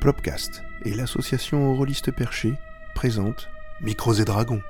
[0.00, 2.54] Plopcast et l'association Rôlistes Perchés
[2.94, 3.48] présentent
[3.80, 4.62] Micros et Dragons.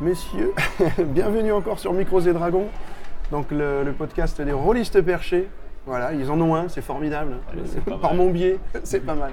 [0.00, 0.54] Messieurs,
[0.98, 2.68] bienvenue encore sur Micros et Dragons,
[3.30, 5.48] donc le, le podcast des rôlistes perchés.
[5.86, 7.36] Voilà, ils en ont un, c'est formidable.
[7.50, 9.32] Allez, pas Par mon biais, c'est pas mal.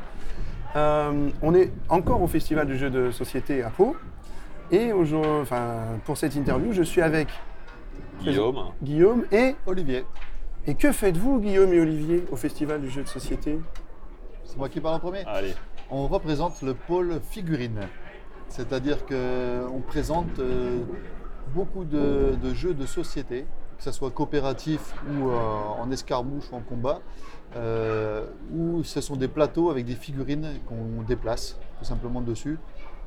[0.76, 3.96] Euh, on est encore au Festival du jeu de société à Pau.
[4.72, 7.28] Et aujourd'hui, enfin, pour cette interview, je suis avec
[8.22, 9.56] Guillaume, Guillaume et.
[9.66, 10.06] Olivier,
[10.68, 13.60] Et que faites-vous, Guillaume et Olivier, au Festival du jeu de société?
[14.46, 15.24] C'est moi qui parle en premier?
[15.26, 15.54] allez,
[15.90, 17.82] On représente le pôle figurine.
[18.48, 20.80] C'est-à-dire qu'on présente euh,
[21.54, 23.46] beaucoup de, de jeux de société,
[23.84, 25.36] que ce soit coopératif ou euh,
[25.82, 27.02] en escarmouche ou en combat,
[27.58, 32.58] euh, où ce sont des plateaux avec des figurines qu'on déplace tout simplement dessus.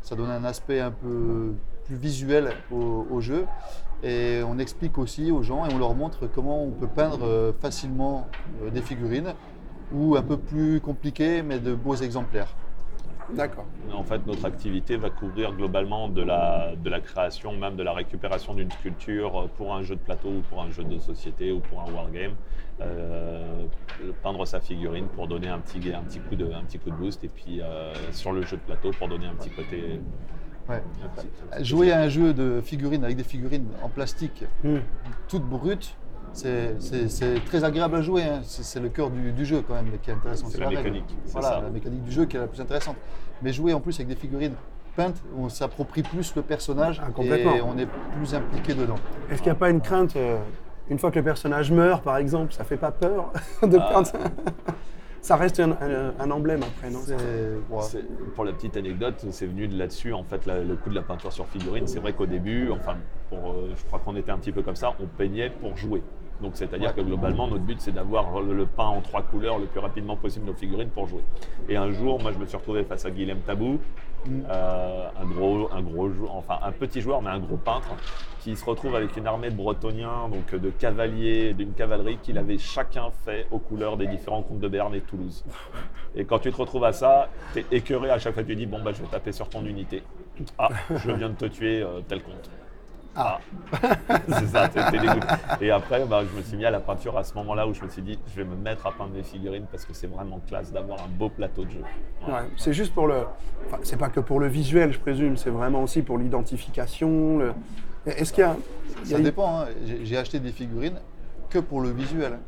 [0.03, 1.55] Ça donne un aspect un peu
[1.87, 3.47] plus visuel au, au jeu.
[4.03, 7.53] Et on explique aussi aux gens et on leur montre comment on peut peindre euh,
[7.59, 8.27] facilement
[8.71, 9.33] des figurines
[9.95, 12.55] ou un peu plus compliqué mais de beaux exemplaires.
[13.35, 13.65] D'accord.
[13.93, 17.93] en fait, notre activité va couvrir globalement de la, de la création, même de la
[17.93, 21.61] récupération d'une sculpture pour un jeu de plateau ou pour un jeu de société ou
[21.61, 22.33] pour un wargame.
[22.81, 23.65] Euh,
[24.23, 26.97] peindre sa figurine pour donner un petit, un, petit coup de, un petit coup de
[26.97, 29.99] boost et puis euh, sur le jeu de plateau pour donner un petit côté.
[30.69, 30.83] Ouais.
[31.05, 34.45] un petit- un petit- Jouer à un jeu de figurines avec des figurines en plastique
[34.63, 34.79] Hmm.
[35.29, 35.97] toutes brutes,
[36.37, 38.23] c'est c'est- c'est très agréable à jouer.
[38.23, 38.41] hein.
[38.45, 40.47] C'est c'est le cœur du, du jeu quand même qui est intéressant.
[40.49, 41.61] C'est la mécanique, Voilà, ça.
[41.63, 42.97] la mécanique du jeu qui est la plus intéressante.
[43.43, 44.55] Mais jouer en plus avec des figurines
[44.97, 47.55] peintes, on s'approprie plus le personnage Ah, complètement.
[47.55, 48.95] et on est plus impliqué dedans.
[49.31, 50.39] Est-ce qu'il n'y a pas une crainte, euh,
[50.89, 53.31] une fois que le personnage meurt, par exemple, ça fait pas peur
[53.63, 53.89] de Ah.
[53.91, 54.19] perdre ça?
[55.21, 57.01] Ça reste un, un- un emblème après, non?
[57.05, 57.83] C'est- ouais.
[57.83, 58.05] C'est-
[58.37, 61.03] Pour la petite anecdote, c'est venu de là-dessus, en fait, la- le coup de la
[61.03, 61.89] peinture sur figurine.
[61.89, 62.95] C'est vrai qu'au début, enfin,
[63.29, 66.01] pour, euh, je crois qu'on était un petit peu comme ça, on peignait pour jouer.
[66.55, 70.17] C'est-à-dire que globalement, notre but, c'est d'avoir le, peint en trois couleurs le plus rapidement
[70.17, 71.25] possible nos figurines pour jouer.
[71.69, 73.79] Et un jour, moi, je me suis retrouvé face à Guilhem Tabou,
[74.29, 75.85] euh, un gros, un
[76.29, 77.95] enfin un petit joueur, mais un gros peintre,
[78.41, 82.59] qui se retrouve avec une armée de Bretoniens, donc de cavaliers, d'une cavalerie qu'il avait
[82.59, 85.45] chacun fait aux couleurs des différents comtes de Berne et de Toulouse.
[86.15, 88.67] Et quand tu te retrouves à ça, tu es écœuré à chaque fois, tu dis
[88.67, 90.03] bon bah je vais taper sur ton unité.
[90.59, 92.51] Ah, je viens de te tuer euh, tel compte.
[93.17, 93.39] Ah,
[94.29, 95.27] c'est ça, t'es t'es dégoûté.
[95.63, 97.83] Et après, bah, je me suis mis à la peinture à ce moment-là où je
[97.83, 100.41] me suis dit, je vais me mettre à peindre mes figurines parce que c'est vraiment
[100.47, 101.83] classe d'avoir un beau plateau de jeu.
[102.29, 103.23] Ouais, c'est juste pour le.
[103.67, 107.39] Enfin, c'est pas que pour le visuel, je présume, c'est vraiment aussi pour l'identification.
[107.39, 107.55] le-
[108.07, 108.57] Est-ce qu'il y a.
[109.05, 109.61] il y a Ça une- dépend.
[109.61, 109.67] hein.
[110.05, 110.99] J'ai acheté des figurines
[111.51, 112.39] que pour le visuel.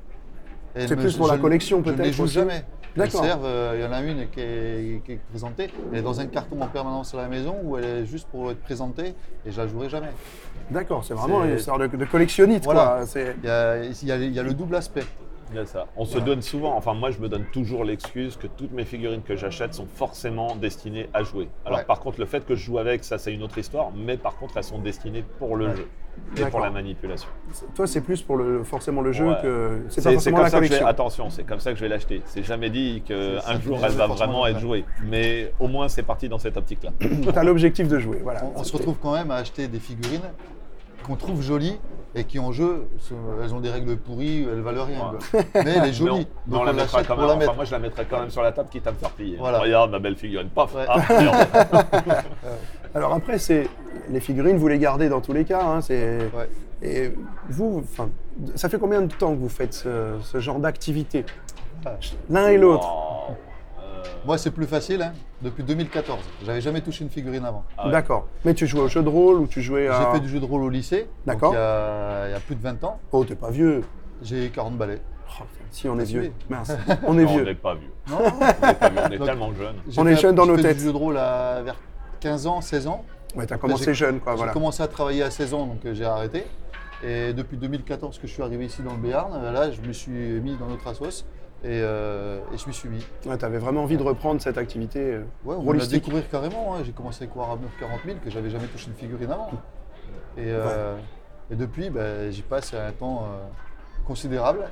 [0.76, 2.64] C'est me- plus pour la je- collection, Je ne les peut-être, joue aussi jamais.
[3.06, 6.20] Servent, euh, il y en a une qui est, qui est présentée, elle est dans
[6.20, 9.14] un carton en permanence à la maison où elle est juste pour être présentée
[9.46, 10.10] et je la jouerai jamais.
[10.70, 12.96] D'accord, c'est vraiment une histoire de, collectionniste, Voilà.
[12.98, 13.06] quoi.
[13.06, 15.04] C'est- Il y a, il y a- il y a le double aspect.
[15.50, 15.86] Il y a ça.
[15.96, 19.22] On se donne souvent, enfin moi je me donne toujours l'excuse que toutes mes figurines
[19.22, 21.48] que j'achète sont forcément destinées à jouer.
[21.64, 21.84] Alors Ouais.
[21.84, 24.36] par contre le fait que je joue avec, ça c'est une autre histoire, mais par
[24.36, 25.76] contre elles sont destinées pour le Ouais.
[25.76, 25.88] jeu
[26.32, 26.50] et D'accord.
[26.50, 27.28] pour la manipulation.
[27.76, 29.36] Toi, c'est plus pour le, forcément le jeu Ouais.
[29.40, 29.82] que.
[29.88, 30.86] C'est pas forcément comme la ça que je vais, collection.
[30.88, 32.22] attention, c'est comme ça que je vais l'acheter.
[32.24, 35.88] C'est jamais dit C'est- qu'un jour elle va forcément vraiment être jouée, mais au moins
[35.88, 36.90] c'est parti dans cette optique-là.
[37.00, 38.44] Tu as l'objectif de jouer, voilà.
[38.44, 40.20] On, on se retrouve quand même à acheter des figurines
[41.08, 41.78] qu'on trouve jolies
[42.14, 42.86] et qui en jeu,
[43.42, 44.98] elles ont des règles pourries, elles valent rien.
[45.12, 45.18] Ouais.
[45.32, 45.62] quoi.
[45.64, 46.10] Mais elle est Mais jolie.
[46.10, 47.28] on, donc mais on on la mettra l'achète quand pour même.
[47.28, 47.54] la enfin, mettre.
[47.56, 49.36] moi je la mettrai quand même sur la table quitte à me faire plier.
[49.38, 49.58] Voilà.
[49.58, 50.84] Regarde ma belle figurine, paf Ouais.
[50.88, 51.46] ah, merde.
[52.94, 53.68] Alors après, c'est
[54.10, 55.62] les figurines, vous les gardez dans tous les cas.
[55.62, 56.18] hein, c'est...
[56.34, 56.48] Ouais.
[56.82, 57.12] Et
[57.50, 58.08] vous, enfin,
[58.54, 61.24] ça fait combien de temps que vous faites ce, ce genre d'activité?
[61.84, 61.96] Ah.
[62.30, 62.88] L'un et l'autre.
[64.26, 65.12] Moi, c'est plus facile, hein,
[65.42, 66.18] depuis 2014.
[66.44, 67.64] J'avais jamais touché une figurine avant.
[67.76, 67.92] ah ouais.
[67.92, 68.26] D'accord.
[68.44, 69.98] Mais tu jouais au jeu de rôle ou tu jouais à.
[70.12, 71.52] J'ai fait du jeu de rôle au lycée, D'accord.
[71.52, 72.98] il y, a, il y a plus de 20 ans.
[73.12, 73.82] Oh, t'es pas vieux.
[74.22, 75.00] J'ai 40 balais.
[75.40, 76.32] Oh, si, on est vieux.
[76.48, 76.72] Mince.
[77.06, 77.44] On est Non, On vieux.
[77.44, 77.90] n'est pas vieux.
[78.10, 79.76] Non On n'est pas vieux, on est Donc- tellement jeunes.
[79.88, 80.76] J'ai On fait- est jeunes dans j'ai nos fait têtes.
[80.78, 81.76] du jeu de rôle à, vers
[82.20, 83.04] 15 ans, 16 ans.
[83.36, 84.32] Ouais, t'as J'ai- commencé jeune, quoi.
[84.32, 84.52] J'ai Voilà.
[84.52, 86.44] commencé à travailler à 16 ans, donc euh, j'ai arrêté.
[87.04, 89.92] Et depuis 2014 que je suis arrivé ici dans le Béarn, euh, là, je me
[89.92, 91.24] suis mis dans notre assos
[91.64, 93.04] et, euh, et je suis suivi.
[93.26, 96.74] Ouais, t'avais vraiment envie de reprendre cette activité euh, Ouais, on la découvrir carrément.
[96.74, 96.80] hein.
[96.84, 99.50] J'ai commencé avec Warhammer 40 000, que j'avais jamais touché une figurine avant.
[100.36, 100.96] Et, euh,
[101.50, 103.46] et depuis, bah, j'y passe un temps euh,
[104.06, 104.68] considérable.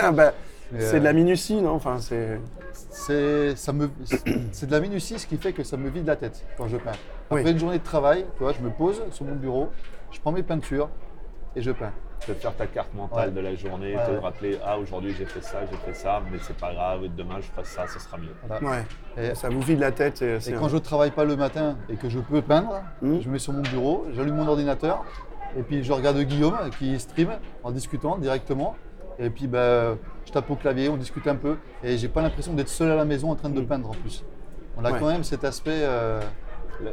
[0.00, 0.32] Ah, bah,
[0.78, 1.72] c'est euh, de la minutie, non?
[1.72, 2.40] Enfin, c'est.
[2.72, 3.90] C'est ça me-
[4.52, 6.76] c'est de la minutie, ce qui fait que ça me vide la tête quand je
[6.76, 6.92] peins.
[7.30, 7.40] Oui.
[7.40, 9.68] Après une journée de travail, tu vois, je me pose sur mon bureau,
[10.12, 10.88] je prends mes peintures
[11.56, 11.92] et je peins.
[12.26, 13.34] Te faire ta carte mentale Ouais.
[13.34, 14.18] de la journée, Ouais, te ouais.
[14.18, 17.46] rappeler ah aujourd'hui j'ai fait ça, j'ai fait ça, mais c'est pas grave, demain je
[17.46, 18.34] ferai ça, ce sera mieux.
[18.46, 18.66] Voilà.
[18.66, 18.84] Ouais.
[19.30, 20.22] Et- Ça vous vide la tête.
[20.22, 23.20] Et, Et quand je travaille pas le matin et que je peux peindre, Mhm.
[23.20, 25.04] je me mets sur mon bureau, j'allume mon ordinateur
[25.56, 27.30] et puis je regarde Guillaume qui stream
[27.62, 28.76] en discutant directement.
[29.18, 29.94] Et puis bah,
[30.26, 32.96] je tape au clavier, on discute un peu et j'ai pas l'impression d'être seul à
[32.96, 33.66] la maison en train de Mhm.
[33.66, 34.24] peindre en plus.
[34.76, 34.98] On a Ouais.
[34.98, 35.70] quand même cet aspect.
[35.82, 36.20] euh,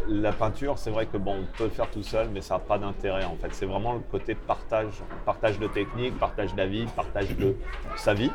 [0.07, 2.59] La, peinture, c'est vrai que bon, on peut le faire tout seul, mais ça n'a
[2.59, 3.49] pas d'intérêt en fait.
[3.51, 4.93] C'est vraiment le côté partage,
[5.25, 7.55] partage de technique, partage d'avis, partage de
[7.95, 8.31] sa vie.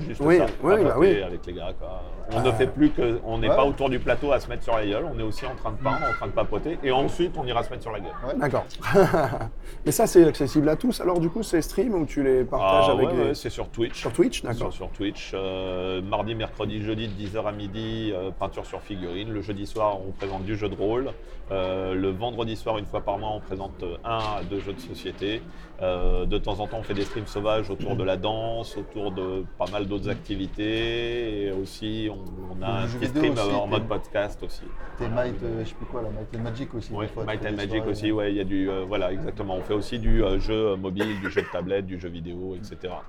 [0.00, 1.22] Juste Oui, ça, oui, bah oui.
[1.22, 1.72] avec les gars.
[1.78, 2.02] Quoi.
[2.32, 2.42] On Ah.
[2.42, 3.54] ne fait plus que, on n'est Ouais.
[3.54, 5.04] pas autour du plateau à se mettre sur la gueule.
[5.12, 7.62] On est aussi en train de peindre, en train de papoter, et ensuite on ira
[7.62, 8.10] se mettre sur la gueule.
[8.38, 8.64] D'accord.
[9.86, 11.00] Mais ça, c'est accessible à tous.
[11.00, 13.22] Alors, du coup, c'est stream ou tu les partages Ah, avec ouais, les...
[13.28, 13.94] ouais, c'est sur Twitch.
[14.00, 14.72] Sur Twitch, d'accord.
[14.72, 19.30] sur Twitch, euh, mardi, mercredi, jeudi de 10h à midi, euh, peinture sur figurine.
[19.32, 21.12] Le jeudi soir, on présente du jeu de rôle.
[21.52, 24.80] Euh, le vendredi soir, une fois par mois, on présente un à deux jeux de
[24.80, 25.42] société.
[25.80, 29.44] De temps en temps, on fait des streams sauvages autour de la danse, autour de
[29.58, 31.46] pas mal d'autres activités.
[31.46, 32.24] Et aussi, on,
[32.58, 34.62] on a un petit stream aussi, en mode podcast aussi.
[34.98, 36.92] T'es Might, euh, je sais plus quoi, là, Might and Magic aussi.
[36.94, 39.12] Oui, des fois, Might and Magic soirées, aussi, ouais, il y a du, euh, voilà,
[39.12, 39.56] exactement.
[39.56, 42.76] On fait aussi du euh, jeu mobile, du jeu de tablette, du jeu vidéo, etc.
[42.82, 43.02] Voilà,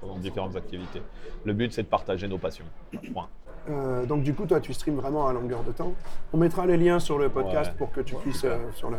[0.00, 1.02] pendant différentes activités.
[1.44, 2.64] Le but, c'est de partager nos passions.
[3.12, 3.28] Point.
[3.70, 5.92] Euh, donc, du coup, toi, tu streams vraiment à longueur de temps.
[6.32, 7.76] On mettra les liens sur le podcast Ouais.
[7.76, 8.90] pour que tu puisses, euh, sur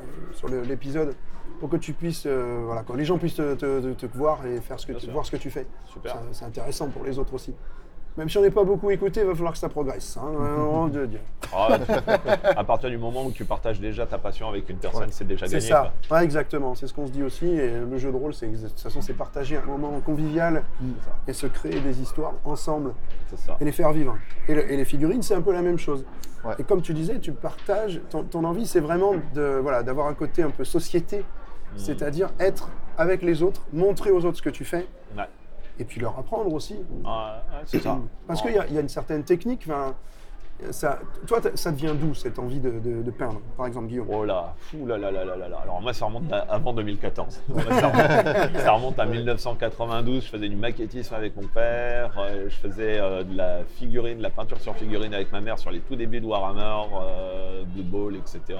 [0.67, 1.15] l'épisode,
[1.59, 4.59] pour que tu puisses, euh, voilà, que les gens puissent te, te- te voir et
[4.61, 5.13] faire ce que Bien tu, sûr.
[5.13, 5.65] voir ce que tu fais.
[5.85, 6.13] Super.
[6.13, 7.53] Ça- C'est intéressant pour les autres aussi.
[8.17, 10.17] Même si on n'est pas beaucoup écouté, il va falloir que ça progresse.
[10.17, 11.19] Hein, nom de Dieu.
[11.51, 11.79] Ah,
[12.55, 15.07] à partir du moment où tu partages déjà ta passion avec une personne, Ouais.
[15.09, 15.67] c'est déjà C'est gagné.
[15.67, 16.17] ça, quoi.
[16.17, 16.75] Ouais, exactement.
[16.75, 17.47] C'est ce qu'on se dit aussi.
[17.47, 20.63] Et le jeu de rôle, c'est de toute façon, c'est partager un moment convivial
[21.27, 22.93] et se créer des histoires ensemble
[23.29, 23.57] C'est ça.
[23.59, 24.15] et les faire vivre.
[24.47, 26.05] Et, le- et les figurines, c'est un peu la même chose.
[26.45, 26.53] Ouais.
[26.59, 30.13] Et comme tu disais, tu partages, ton, ton envie, c'est vraiment de, voilà, d'avoir un
[30.13, 31.25] côté un peu société,
[31.75, 34.87] c'est-à-dire être avec les autres, montrer aux autres ce que tu fais,
[35.17, 35.23] Ouais.
[35.79, 36.75] et puis leur apprendre aussi.
[36.75, 37.11] Ouais,
[37.65, 37.97] c'est ça.
[38.27, 39.63] Parce qu'il y, a- il y a une certaine technique.
[39.67, 39.95] enfin,
[40.71, 44.07] Ça, toi, ça devient d'où cette envie de, de- de peindre, par exemple, Guillaume?
[44.11, 45.57] Oh là, fou là là là là là.
[45.63, 47.41] Alors moi ça remonte à avant 2014.
[47.47, 50.21] Ouais, ça, remonte, ça remonte à 1992.
[50.25, 52.11] Je faisais du maquettisme avec mon père.
[52.19, 55.57] euh, je faisais euh, de la figurine, de la peinture sur figurine avec ma mère
[55.57, 58.59] sur les tout débuts de Warhammer, euh, Blood Bowl, etc.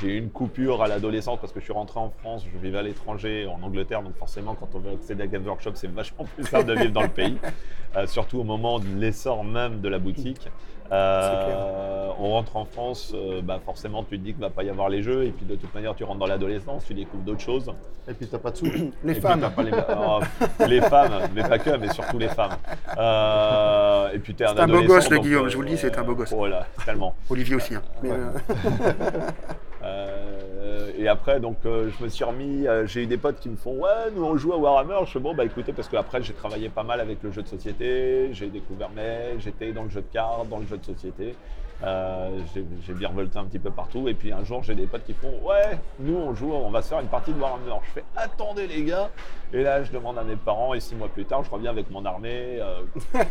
[0.00, 2.78] J'ai eu une coupure à l'adolescence parce que je suis rentré en France, je vivais
[2.78, 6.24] à l'étranger, en Angleterre, donc forcément quand on veut accéder à Games Workshop, c'est vachement
[6.34, 7.38] plus simple de vivre dans le pays,
[7.94, 10.48] Euh, surtout au moment de l'essor même de la boutique.
[10.92, 14.62] Euh, on rentre en France, euh, bah forcément tu te dis qu'il ne va pas
[14.62, 17.22] y avoir les jeux, et puis de toute manière tu rentres dans l'adolescence, tu découvres
[17.22, 17.70] d'autres choses.
[18.08, 18.64] Et puis t'as pas de sous.
[19.04, 19.40] Les Et femmes.
[19.42, 20.20] t'as pas les, oh,
[20.66, 22.52] les femmes, mais pas que, mais surtout les femmes.
[22.96, 25.68] Euh, et puis t'es un C'est un beau gosse, le donc, Guillaume, je vous le
[25.68, 26.32] dis, c'est un beau gosse.
[26.32, 27.14] Voilà, tellement.
[27.28, 27.74] Olivier aussi.
[27.74, 27.82] hein.
[28.02, 28.16] Mais, Ouais.
[31.02, 32.66] et après, donc, euh, je me suis remis.
[32.66, 34.98] euh, j'ai eu des potes qui me font Ouais, nous on joue à Warhammer.
[35.06, 37.48] Je fais Bon, bah écoutez, parce qu'après j'ai travaillé pas mal avec le jeu de
[37.48, 38.28] société.
[38.32, 41.34] J'ai découvert mais j'étais dans le jeu de cartes, dans le jeu de société.
[41.84, 44.06] Euh, j'ai j'ai bien revolté un petit peu partout.
[44.08, 46.80] Et puis un jour, j'ai des potes qui font Ouais, nous on joue, on va
[46.82, 47.74] se faire une partie de Warhammer.
[47.82, 49.10] Je fais Attendez les gars.
[49.52, 50.72] Et là, je demande à mes parents.
[50.74, 52.58] Et six mois plus tard, je reviens avec mon armée.
[52.60, 52.82] euh,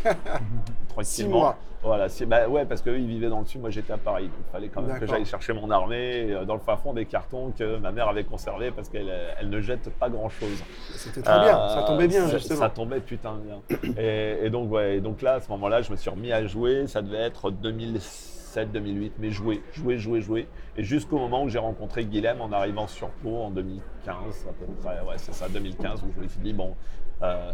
[0.90, 1.04] tranquillement.
[1.04, 1.58] Six mois.
[1.84, 4.26] Voilà, c'est- bah ouais, parce qu'eux, ils vivaient dans le sud, moi j'étais à Paris.
[4.26, 6.94] Donc, il fallait quand même que j'aille chercher mon armée euh, dans le fin fond
[6.94, 10.30] des cartons que ma mère avait conservés parce qu'elle euh, elle ne jette pas grand
[10.30, 10.64] chose.
[10.96, 12.60] C'était très bien, ça tombait bien, ça, justement.
[12.60, 13.62] Ça tombait putain bien.
[13.98, 16.46] et, et donc, ouais, et donc là, à ce moment-là, je me suis remis à
[16.46, 16.86] jouer.
[16.86, 20.48] Ça devait être 2007, 2008, mais jouer, jouer, jouer, jouer.
[20.78, 24.72] Et jusqu'au moment où j'ai rencontré Guilhem en arrivant sur Pau en 2015, à peu
[24.84, 25.00] près.
[25.02, 26.76] Ouais, c'est ça, 2015, où je me suis dit, bon.
[27.24, 27.52] euh,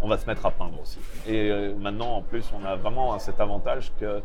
[0.00, 0.98] on va se mettre à peindre aussi.
[1.26, 4.20] Et euh, maintenant, en plus, on a vraiment cet avantage que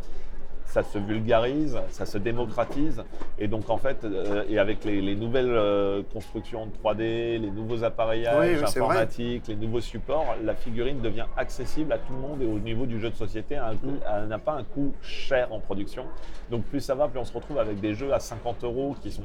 [0.66, 3.04] ça se vulgarise, ça se démocratise.
[3.38, 7.52] Et donc, en fait, euh, et avec les, les nouvelles euh, constructions de 3D, les
[7.52, 12.20] nouveaux appareillages Oui, oui, informatiques, les nouveaux supports, la figurine devient accessible à tout le
[12.20, 14.00] monde et au niveau du jeu de société, Mm.
[14.16, 16.06] elle n'a pas un coût cher en production.
[16.50, 19.12] Donc, plus ça va, plus on se retrouve avec des jeux à 50 euros qui
[19.12, 19.24] sont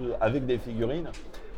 [0.00, 1.08] euh, avec des figurines.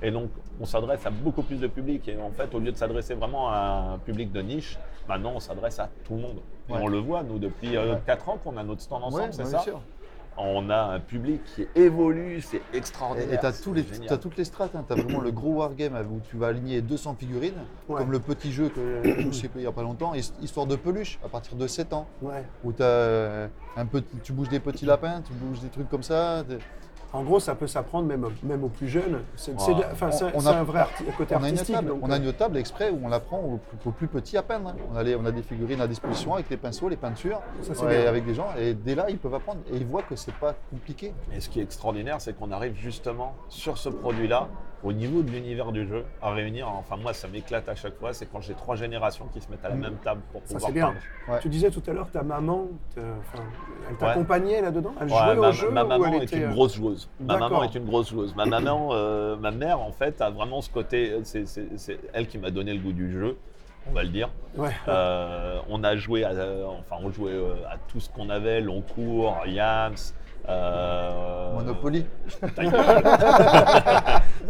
[0.02, 0.30] Et donc,
[0.60, 2.08] on s'adresse à beaucoup plus de public.
[2.08, 4.78] Et en fait, au lieu de s'adresser vraiment à un public de niche,
[5.08, 6.38] maintenant, on s'adresse à tout le monde.
[6.68, 6.78] Et Ouais.
[6.82, 7.98] on le voit, nous, depuis Ouais.
[8.06, 9.80] 4 ans qu'on a notre stand ensemble, Ouais, c'est bien ça sûr.
[10.38, 13.40] On a un public qui évolue, c'est Et extraordinaire.
[13.40, 13.52] tu as,
[14.16, 14.70] toutes les strates.
[14.72, 17.52] Tu as vraiment le gros wargame où tu vas aligner 200 figurines,
[17.88, 17.98] Ouais.
[17.98, 20.66] comme le petit jeu que je sais pas il n'y a pas longtemps, his- histoire
[20.66, 22.06] de peluche à partir de 7 ans.
[22.22, 22.44] ouais.
[22.64, 26.04] Où t'as, euh, un petit, tu bouges des petits lapins, tu bouges des trucs comme
[26.04, 26.42] ça.
[27.12, 29.20] En gros, ça peut s'apprendre même, même aux plus jeunes.
[29.34, 29.52] C'est
[30.46, 31.74] a- un vrai arti- côté On a, une artistique.
[31.74, 34.06] table, donc, on a euh, une table exprès où on apprend aux, plus- aux plus
[34.06, 34.68] petits à peindre.
[34.68, 34.76] hein.
[34.92, 37.84] On a, les- on a des figurines à disposition avec les pinceaux, les peintures, Ça,
[37.84, 38.46] ouais, avec des gens.
[38.58, 41.12] Et dès là, ils peuvent apprendre et ils voient que c'est pas compliqué.
[41.34, 44.48] Et ce qui est extraordinaire, c'est qu'on arrive justement sur ce produit-là
[44.82, 48.12] au niveau de l'univers du jeu, à réunir, enfin moi ça m'éclate à chaque fois,
[48.14, 50.44] c'est quand j'ai trois générations qui se mettent à la même table pour Mm.
[50.46, 50.86] Ça, pouvoir c'est bien.
[50.88, 51.00] peindre.
[51.28, 51.38] Ouais.
[51.42, 53.96] Tu disais tout à l'heure, ta maman, elle Ouais.
[53.98, 54.92] t'accompagnait là-dedans?
[55.00, 57.08] Elle Ouais, jouait ma, au jeu ma maman elle est était, une euh, grosse joueuse.
[57.20, 58.34] Ma maman est une grosse joueuse.
[58.34, 61.44] Ma maman, euh, ma mère en fait a vraiment ce côté, c'est
[62.12, 63.36] elle qui m'a donné le goût du jeu,
[63.88, 64.30] on va le dire.
[64.56, 64.70] Ouais.
[64.88, 69.36] Euh, on a joué, à, enfin on jouait euh, à tout ce qu'on avait, Loncourt,
[69.46, 69.94] Yams.
[70.50, 72.06] Euh, Monopoly.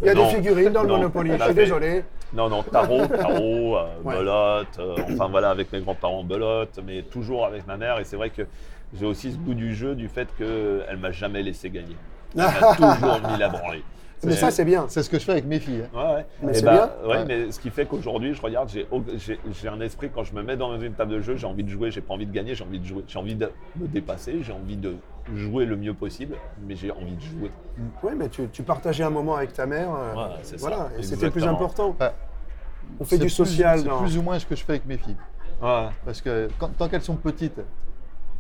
[0.03, 0.29] Il y a Non.
[0.29, 0.97] des figurines dans le Non.
[0.99, 2.05] Monopoly, On je suis désolé.
[2.33, 4.17] Non, non, tarot, tarot, euh, Ouais.
[4.17, 7.99] belote, euh, enfin voilà, avec mes grands-parents, belote, mais toujours avec ma mère.
[7.99, 8.43] Et c'est vrai que
[8.99, 11.97] j'ai aussi ce goût du jeu, du fait qu'elle m'a jamais laissé gagner.
[12.37, 13.83] Elle m'a toujours mis la branlée.
[14.25, 14.85] Mais ça, c'est bien.
[14.89, 15.83] C'est ce que je fais avec mes filles.
[15.95, 15.99] hein.
[15.99, 16.27] Ouais, ouais.
[16.43, 16.73] Mais Et c'est bah,
[17.03, 17.09] bien.
[17.09, 17.25] ouais, Ouais.
[17.25, 20.35] mais ce qui fait qu'aujourd'hui, je regarde, j'ai au- j'ai j'ai un esprit, quand je
[20.35, 22.33] me mets dans une table de jeu, j'ai envie de jouer, j'ai pas envie de
[22.33, 23.05] gagner, j'ai envie de jouer.
[23.09, 24.95] J'ai envie de me dépasser, j'ai envie de
[25.35, 26.37] jouer le mieux possible,
[26.67, 27.51] mais j'ai envie de jouer.
[28.03, 29.89] Oui, mais tu, tu partageais un moment avec ta mère.
[29.95, 31.97] euh, Ouais, c'est ça, voilà, et c'était le plus important.
[32.01, 32.11] Ouais.
[32.99, 34.87] On fait C'est du plus- social C'est plus ou moins ce que je fais avec
[34.87, 35.17] mes filles.
[35.63, 35.87] Ouais.
[36.05, 37.61] Parce que quand- tant qu'elles sont petites,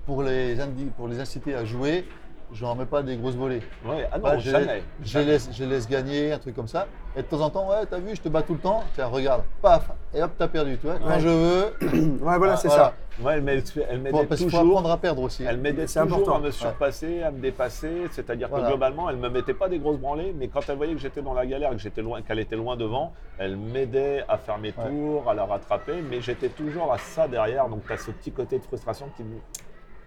[0.06, 2.04] pour les, indi- pour les inciter à jouer,
[2.52, 3.60] je leur mets pas des grosses volées.
[3.84, 4.08] Ouais.
[4.12, 4.82] Ah non, Bah, je, jamais.
[5.02, 6.86] je les laisse, je laisse gagner, un truc comme ça.
[7.16, 8.82] Et de temps en temps, ouais, t'as vu, je te bats tout le temps.
[8.94, 10.78] Tiens, regarde, paf, et hop, t'as perdu.
[10.78, 11.20] Tu vois, quand Ouais.
[11.20, 11.64] je veux,
[12.22, 12.84] Ouais, voilà, Ah, c'est voilà.
[12.84, 13.22] ça.
[13.24, 14.78] Ouais, elle m'aide- elle Faut- m'aidait parce qu'il faut toujours.
[14.78, 15.44] apprendre à perdre aussi.
[15.44, 16.38] Elle m'aidait C'est toujours important.
[16.38, 18.06] à me surpasser, à me dépasser.
[18.12, 20.94] C'est-à-dire que globalement, elle ne me mettait pas des grosses branlées, mais quand elle voyait
[20.94, 24.38] que j'étais dans la galère, que j'étais loin, qu'elle était loin devant, elle m'aidait à
[24.38, 24.88] faire mes Ouais.
[24.88, 26.02] tours, à la rattraper.
[26.08, 27.68] Mais j'étais toujours à ça derrière.
[27.68, 29.36] Donc tu as ce petit côté de frustration qui me.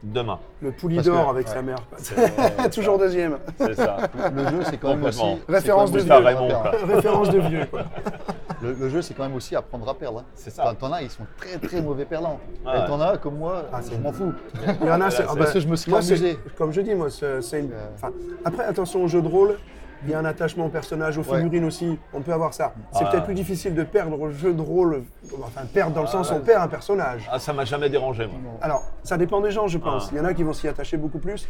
[0.04, 0.38] Demain.
[0.62, 1.54] Le poulie Parce d'or que- avec ouais.
[1.54, 1.78] sa mère.
[2.74, 3.38] toujours deuxième.
[3.58, 3.98] C'est ça.
[4.36, 5.24] Le jeu, c'est quand même aussi.
[5.48, 6.12] Référence de vieux.
[6.12, 6.72] apprendre à Raymond, perdre.
[6.86, 6.96] quoi.
[6.96, 7.66] Référence de vieux.
[7.72, 7.82] Quoi.
[8.62, 10.20] Le, le jeu, c'est quand même aussi apprendre à perdre.
[10.20, 10.26] hein.
[10.36, 10.64] C'est ça.
[10.64, 12.40] T'en- T'en as, ils sont très très mauvais perdants.
[12.66, 14.32] Et t'en as, comme moi, Ah, c'est- je m'en fous.
[14.82, 16.40] Il y en a, c'est- c'est- ah bah, parce que je me moi, c'est- amusé.
[16.58, 17.72] Comme je dis, moi, c'est c'est une.
[17.74, 17.88] Euh.
[17.96, 18.12] enfin,
[18.46, 19.58] après, attention au jeu de rôle.
[20.06, 21.38] Il y a un attachement au personnage, aux Ouais.
[21.42, 21.98] figurines aussi.
[22.14, 22.74] On peut avoir ça.
[22.92, 23.10] C'est Ah.
[23.12, 25.04] peut-être plus difficile de perdre au jeu de rôle.
[25.44, 27.28] Enfin, perdre dans le sens où on perd un personnage.
[27.32, 28.36] Ah, ça m'a jamais dérangé, moi.
[28.62, 30.06] Alors, ça dépend des gens, je pense.
[30.08, 30.10] Ah.
[30.14, 31.48] Il y en a qui vont s'y attacher beaucoup plus.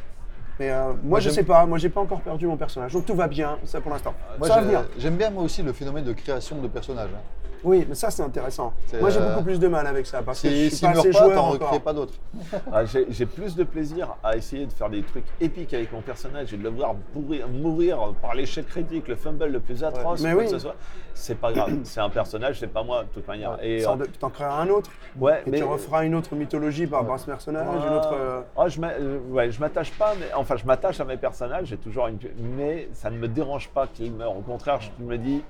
[0.59, 1.65] Mais euh, moi, je j'aime- sais pas.
[1.65, 2.93] Moi, j'ai pas encore perdu mon personnage.
[2.93, 4.13] Donc tout va bien, ça pour l'instant.
[4.37, 4.85] Moi, ça va j'ai- venir.
[4.99, 7.09] j'aime bien moi aussi le phénomène de création de personnages.
[7.11, 7.42] hein.
[7.63, 8.73] Oui, mais ça, c'est intéressant.
[8.99, 10.91] Moi, j'ai euh, beaucoup plus de mal avec ça parce que je Si suis pas
[10.91, 11.67] assez pas, joueur t'en encore.
[11.69, 12.13] recrées pas d'autres.
[12.71, 16.53] Ah, J'ai plus de plaisir à essayer de faire des trucs épiques avec mon personnage
[16.53, 20.33] et de le voir mourir, mourir par l'échec critique, le fumble le plus atroce, Mais
[20.33, 20.45] quoi oui.
[20.45, 20.75] que ce soit.
[21.13, 23.57] C'est pas grave, c'est un personnage, c'est pas moi de toute manière.
[23.61, 24.89] Et, euh, de- T'en créeras un autre.
[25.19, 27.93] ouais, Et mais tu referas une autre mythologie par rapport à ce personnage, Ah, une
[27.93, 28.13] autre.
[28.13, 31.17] euh, ah, je m'a- euh, ouais, je m'attache pas, mais enfin je m'attache à mes
[31.17, 32.17] personnages, j'ai toujours une,
[32.57, 34.35] mais ça ne me dérange pas qu'ils meurent.
[34.37, 35.43] Au contraire, je me dis,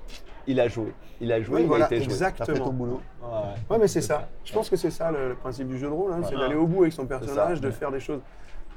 [0.46, 0.92] il a joué,
[1.22, 2.14] il a joué, Oui, il voilà, a été joué.
[2.14, 2.70] Fait ton exactement.
[2.72, 3.00] boulot.
[3.22, 3.28] Ouais.
[3.70, 4.28] Ouais, mais c'est ça.
[4.44, 6.54] Je pense que c'est ça le, le principe du jeu de rôle, hein, c'est d'aller
[6.56, 8.20] au bout avec son personnage, de faire des choses,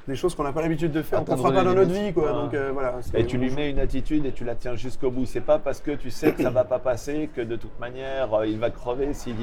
[0.08, 2.14] des choses qu'on n'a pas l'habitude de faire, qu'on ne fera pas dans notre vie,
[2.14, 2.28] quoi.
[2.28, 2.32] Ouais.
[2.32, 2.96] Donc euh, voilà.
[3.14, 5.26] Et tu lui mets une attitude et tu la tiens jusqu'au bout.
[5.26, 8.34] C'est pas parce que tu sais que ça va pas passer que de toute manière
[8.34, 9.36] euh, il va crever s'il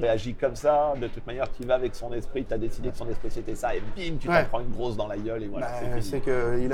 [0.00, 0.94] réagit comme ça.
[1.00, 3.56] De toute manière, tu vas avec son esprit, tu as décidé que son esprit c'était
[3.56, 4.44] ça et bim, tu Ouais.
[4.44, 6.64] t'en prends une grosse dans la gueule et voilà, Bah, c'est avait, pis.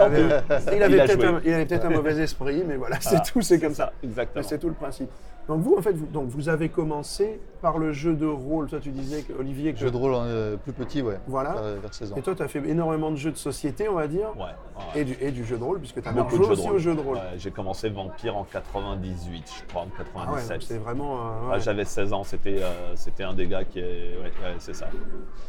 [0.75, 3.59] il avait peut-être un, il avait peut-être un mauvais esprit, mais voilà, c'est tout, c'est
[3.59, 3.91] comme ça.
[4.05, 4.45] Exactement.
[4.47, 5.09] c'est tout le principe.
[5.51, 8.69] Donc vous, en fait, vous, donc, vous avez commencé par le jeu de rôle.
[8.69, 11.19] Toi, tu disais, que, Olivier, que Jeu de rôle euh, plus petit, ouais.
[11.27, 11.55] Voilà.
[11.55, 12.17] Vers, vers 16 ans.
[12.17, 15.01] Et toi, tu as fait énormément de jeux de société, on va dire, Ouais, ouais.
[15.01, 16.61] et, du, et du jeu de rôle, puisque tu as Beaucoup joué de jeux de
[16.61, 17.17] aussi au jeu de rôle.
[17.17, 20.63] Ouais, J'ai commencé Vampire en 98, je crois, en Ah ouais, 97.
[20.63, 21.17] c'est vraiment.
[21.19, 21.59] euh, Ah.
[21.59, 24.17] J'avais 16 ans, c'était euh, c'était un des gars qui est.
[24.19, 24.87] Ouais, ouais, c'est ça.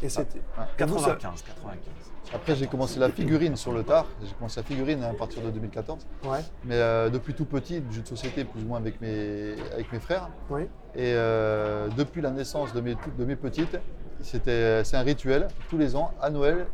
[0.02, 0.42] et c'était.
[0.58, 0.68] Ah.
[0.80, 2.11] Et vous, ça- 95, 95.
[2.34, 4.06] Après, j'ai commencé la figurine sur le tard.
[4.24, 6.06] J'ai commencé la figurine à partir de 2014.
[6.26, 9.92] Ouais, Mais euh, depuis tout petit, jeu de société, plus ou moins avec mes, avec
[9.92, 10.30] mes frères.
[10.50, 10.64] oui.
[10.94, 13.78] Et euh, depuis la naissance de mes, de mes petites,
[14.22, 15.48] c'était, c'est un rituel.
[15.70, 16.68] Tous les ans, à Noël,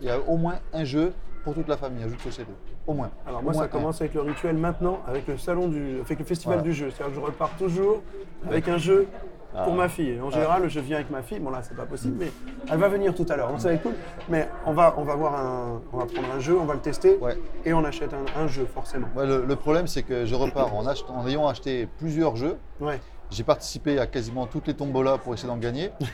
[0.00, 1.12] il y a au moins un jeu
[1.42, 2.50] pour toute la famille, un jeu de société.
[2.86, 3.10] Au moins.
[3.26, 3.68] Alors Au moi, moins ça un.
[3.68, 6.70] commence avec le rituel maintenant, avec le salon du, avec le festival Voilà.
[6.70, 6.90] du jeu.
[6.90, 8.00] C'est-à-dire que je repars toujours
[8.46, 9.08] avec un jeu
[9.52, 9.76] pour Ah.
[9.76, 10.20] ma fille.
[10.20, 11.38] En général, je viens avec ma fille.
[11.40, 12.30] Bon là, c'est pas possible, mais
[12.70, 13.48] elle va venir tout à l'heure.
[13.48, 13.94] Donc ça va être cool.
[14.28, 16.80] Mais on va, on va voir un, on va prendre un jeu, on va le
[16.80, 17.36] tester, Ouais.
[17.64, 19.08] et on achète un, un jeu forcément.
[19.16, 22.56] Ouais, le, le problème, c'est que je repars en, ach- en ayant acheté plusieurs jeux.
[22.80, 23.00] Ouais.
[23.30, 25.90] J'ai participé à quasiment toutes les tombolas pour essayer d'en gagner.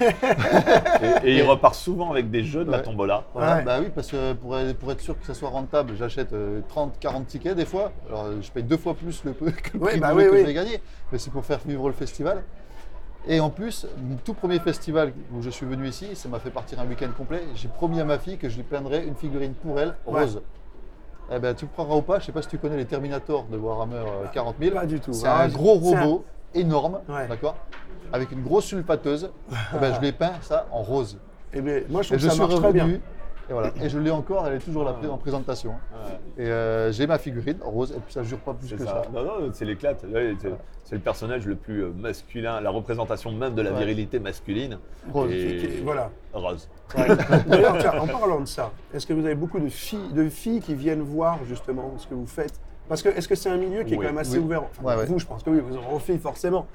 [1.22, 3.24] Et, et il repart souvent avec des jeux de la tombola.
[3.34, 3.62] Voilà, Ouais.
[3.62, 6.60] Bah oui, parce que pour, être- pour être sûr que ça soit rentable, j'achète euh,
[6.68, 7.92] 30, 40 tickets des fois.
[8.08, 10.24] Alors euh, je paye deux fois plus le, peu- que le Ouais, prix bah oui,
[10.24, 10.42] que oui.
[10.44, 10.80] vais gagner.
[11.12, 12.42] Mais c'est pour faire vivre le festival.
[13.26, 16.50] Et en plus, mon tout premier festival où je suis venu ici, ça m'a fait
[16.50, 17.42] partir un week-end complet.
[17.54, 20.20] J'ai promis à ma fille que je lui peindrais une figurine pour elle, Ouais.
[20.22, 20.42] rose.
[21.32, 23.56] Eh ben, tu croiras ou pas, je sais pas si tu connais les Terminator de
[23.56, 24.74] Warhammer euh, 40 000.
[24.74, 25.14] Pas du tout.
[25.14, 27.26] C'est Ah, un gros un- robot énorme, Ouais.
[27.26, 27.56] d'accord
[28.12, 29.30] Avec une grosse sulfateuse.
[29.74, 31.18] Eh ben, je lui ai peint ça en rose.
[31.54, 32.90] Eh bien, moi, je trouve que ça marche très bien.
[33.48, 33.70] Et voilà.
[33.82, 35.06] Et je l'ai encore, elle est toujours là Ah.
[35.08, 35.70] en présentation.
[35.72, 36.44] Ouais.
[36.44, 38.86] Et euh, j'ai ma figurine rose, et puis ça jure pas plus que ça.
[38.86, 39.02] ça.
[39.12, 40.04] Non, non, c'est l'éclate.
[40.84, 43.78] C'est- le personnage le plus euh, masculin, la représentation même de la Ouais.
[43.78, 44.78] virilité masculine.
[45.12, 45.30] Rose.
[45.32, 46.10] Et- Qui- qui- Voilà.
[46.32, 46.68] Rose.
[47.46, 50.74] D'ailleurs, en parlant de ça, est-ce que vous avez beaucoup de filles, de filles qui
[50.74, 52.60] viennent voir justement ce que vous faites?
[52.88, 54.04] Parce que est-ce que c'est un milieu qui est Oui.
[54.04, 54.44] quand même assez Oui.
[54.44, 54.62] ouvert?
[54.64, 55.06] Enfin, Ouais, ouais.
[55.06, 56.66] Vous, je pense que oui, vous aurez aux filles forcément.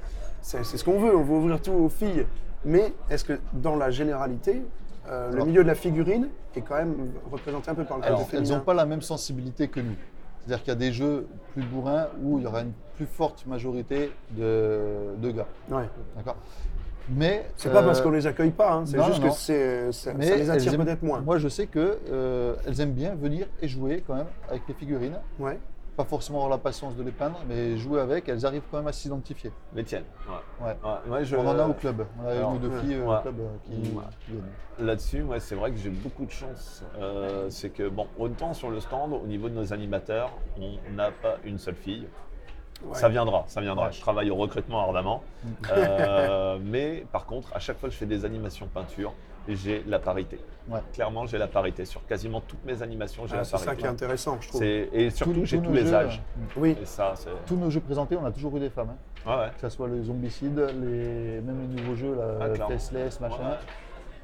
[0.41, 2.25] C'est ce qu'on veut, on veut ouvrir tout aux filles.
[2.65, 4.63] Mais est-ce que dans la généralité,
[5.09, 8.27] euh, le milieu de la figurine est quand même représenté un peu par le Alors,
[8.31, 9.95] elles n'ont pas la même sensibilité que nous.
[10.39, 13.45] C'est-à-dire qu'il y a des jeux plus bourrins où il y aura une plus forte
[13.45, 15.47] majorité de, de gars.
[15.69, 15.89] Ouais.
[16.15, 16.37] D'accord
[17.09, 17.47] Mais.
[17.57, 19.29] C'est pas euh, parce qu'on les accueille pas, hein, c'est juste non.
[19.29, 21.21] que c'est, ça, mais ça les attire elles peut-être moins.
[21.21, 25.17] Moi, je sais qu'elles aiment bien venir et jouer quand même avec les figurines.
[25.39, 25.59] Ouais.
[25.99, 28.87] Pas forcément avoir la patience de les peindre, mais jouer avec, elles arrivent quand même
[28.87, 29.51] à s'identifier.
[29.75, 30.05] Les tiennes.
[30.29, 30.65] Ouais.
[30.65, 30.71] Ouais.
[30.81, 32.05] Ouais, moi, je- On en a au club.
[32.17, 33.17] On a Alors, une ou deux filles euh, Ouais.
[33.17, 34.03] au club euh, qui, Ouais.
[34.21, 34.43] qui viennent.
[34.87, 36.85] Là-dessus, moi, c'est vrai que j'ai beaucoup de chance.
[36.97, 41.11] Euh, c'est que, bon, autant sur le stand, au niveau de nos animateurs, on n'a
[41.11, 42.07] pas une seule fille.
[42.81, 42.95] Ouais.
[42.95, 43.87] Ça viendra, ça viendra.
[43.87, 43.91] Ouais.
[43.91, 45.21] Je travaille au recrutement ardemment.
[45.69, 49.11] Euh, mais par contre, à chaque fois que je fais des animations peinture,
[49.55, 50.39] j'ai la parité.
[50.69, 50.79] Ouais.
[50.93, 51.85] Clairement, j'ai la parité.
[51.85, 53.81] Sur quasiment toutes mes animations, j'ai Ah, la c'est ça parité.
[53.81, 54.63] qui est intéressant, je trouve.
[54.63, 56.21] Et surtout, j'ai tous les jeux, âges.
[56.37, 56.77] euh, Oui.
[56.81, 57.29] Et ça, c'est.
[57.47, 58.89] Tous nos jeux présentés, on a toujours eu des femmes.
[58.91, 59.29] hein.
[59.29, 59.51] Ouais, ouais.
[59.59, 61.41] Que ce soit les zombicides, les...
[61.41, 62.67] même les nouveaux jeux, là, Ah.
[62.67, 63.37] Faceless, machin.
[63.37, 63.57] Ouais.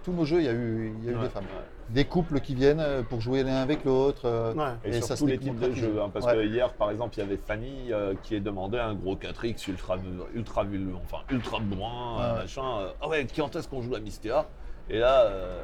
[0.03, 1.43] Tous nos jeux, il y a eu, il y a eu Ouais, des femmes.
[1.45, 1.65] ouais.
[1.89, 4.21] Des couples qui viennent euh, pour jouer l'un avec l'autre.
[4.25, 4.63] euh, Ouais.
[4.85, 5.99] Et, Et sur ça tous se les types de jeux.
[5.99, 6.35] hein, parce Ouais.
[6.35, 9.67] que hier, par exemple, il y avait Fanny euh, qui est demandé un gros 4X
[9.67, 9.97] ultra,
[10.35, 10.63] ultra,
[11.03, 12.91] enfin, ultra brun, machin.
[13.01, 14.45] Ah ouais, quand est-ce qu'on joue à Mystéa?
[14.89, 15.61] Et là, euh,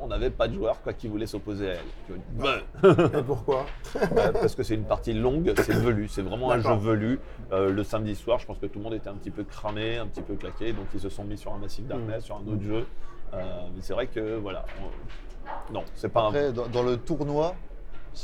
[0.00, 2.16] on n'avait pas de joueur quoi, qui voulait s'opposer à elle.
[2.32, 2.54] Bah,
[3.18, 3.66] Et pourquoi?
[3.96, 7.20] Euh, parce que c'est une partie longue, c'est velu, c'est vraiment un jeu velu.
[7.52, 9.98] Euh, le samedi soir, je pense que tout le monde était un petit peu cramé,
[9.98, 12.26] un petit peu claqué, donc ils se sont mis sur un Massif Darkness, Mm.
[12.26, 12.86] sur un autre jeu.
[13.34, 13.40] Euh,
[13.74, 16.28] mais c'est vrai que voilà, on- non, c'est pas un.
[16.28, 17.54] Après, dans, dans le tournoi,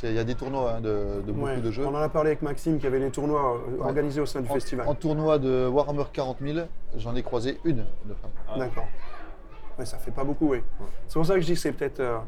[0.02, 1.60] il y a des tournois hein, de, de beaucoup Ouais.
[1.60, 1.84] de jeux.
[1.86, 3.84] On en a parlé avec Maxime qui avait les tournois euh, Ouais.
[3.86, 4.86] organisés au sein du En, festival.
[4.88, 8.30] en tournoi de Warhammer 40 000, j'en ai croisé une de femme.
[8.50, 8.58] Ah.
[8.58, 8.86] D'accord.
[9.78, 10.58] Ouais, ça fait pas beaucoup, oui.
[11.06, 12.00] C'est pour ça que je dis que c'est peut-être.
[12.00, 12.18] euh,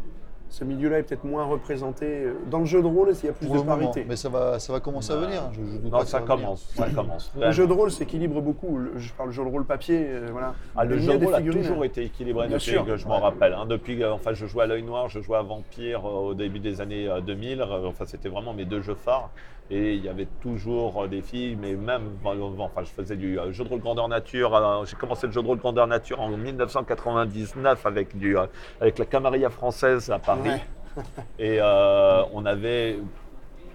[0.53, 2.07] ce milieu-là est peut-être moins représenté.
[2.07, 4.05] euh, Dans le jeu de rôle, il y a plus Pour de moment, parité.
[4.09, 5.43] mais ça va, ça va commencer à Bah, venir.
[5.45, 5.51] hein.
[5.53, 7.33] Je, je doute Non, pas ça commence, ça commence.
[7.41, 8.77] Le jeu de rôle s'équilibre beaucoup.
[8.79, 10.55] Le- je parle de jeu de rôle papier, euh, voilà.
[10.77, 11.85] Ah, le jeu a de rôle a toujours hein.
[11.85, 12.85] été équilibré Bien depuis sûr.
[12.85, 13.23] que je m'en Ouais.
[13.23, 13.53] rappelle.
[13.53, 13.65] hein.
[13.67, 16.59] Depuis que enfin, je jouais à l'œil noir, je jouais à Vampire euh, au début
[16.59, 17.61] des années euh, 2000.
[17.61, 19.31] euh, Enfin, c'était vraiment mes deux jeux phares.
[19.73, 23.53] Et il y avait toujours euh, des filles, mais même, enfin, je faisais du euh,
[23.53, 24.55] jeu de rôle grandeur nature.
[24.55, 28.37] euh, J'ai commencé le jeu de rôle grandeur nature en 1999 avec, du,
[28.81, 30.49] avec la Camarilla française à Paris.
[30.49, 30.61] Ouais.
[31.39, 32.99] Et euh, on avait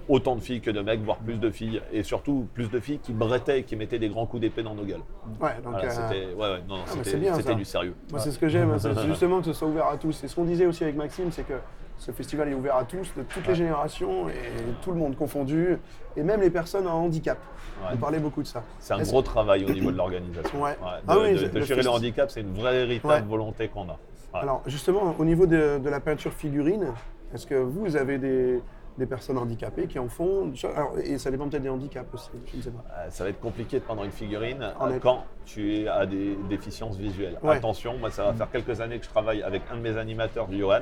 [0.09, 1.81] autant de filles que de mecs, voire plus de filles.
[1.93, 4.75] Et surtout, plus de filles qui brettaient et qui mettaient des grands coups d'épée dans
[4.75, 4.99] nos gueules.
[5.39, 7.53] Ouais, donc, Voilà, euh, c'était ouais, ouais, non, non, Ah, ça.
[7.53, 7.95] du sérieux.
[8.11, 8.69] moi, c'est ce que j'aime.
[8.71, 10.11] hein, C'est justement que ce soit ouvert à tous.
[10.11, 11.53] C'est ce qu'on disait aussi avec Maxime, c'est que
[11.97, 14.33] ce festival est ouvert à tous, de toutes les générations et
[14.81, 15.77] tout le monde confondu,
[16.17, 17.37] et même les personnes en handicap.
[17.81, 17.89] Ouais.
[17.93, 18.63] On parlait beaucoup de ça.
[18.79, 20.61] C'est un gros travail au niveau de l'organisation.
[20.61, 20.71] Ouais.
[20.73, 20.77] de,
[21.07, 23.89] Ah oui, de- je- de le gérer le handicap, c'est une vraie véritable volonté qu'on
[23.89, 23.97] a.
[24.33, 26.87] Alors justement, au niveau de, de la peinture figurine,
[27.33, 28.61] est-ce que vous avez des,
[28.97, 32.57] des personnes handicapées qui en font Alors, Et ça dépend peut-être des handicaps aussi, je
[32.57, 32.83] ne sais pas.
[32.97, 36.97] Euh, ça va être compliqué de peindre une figurine euh, quand tu as des déficiences
[36.97, 37.39] visuelles.
[37.43, 37.55] Ouais.
[37.55, 40.47] Attention, moi ça va faire quelques années que je travaille avec un de mes animateurs,
[40.51, 40.81] Johan,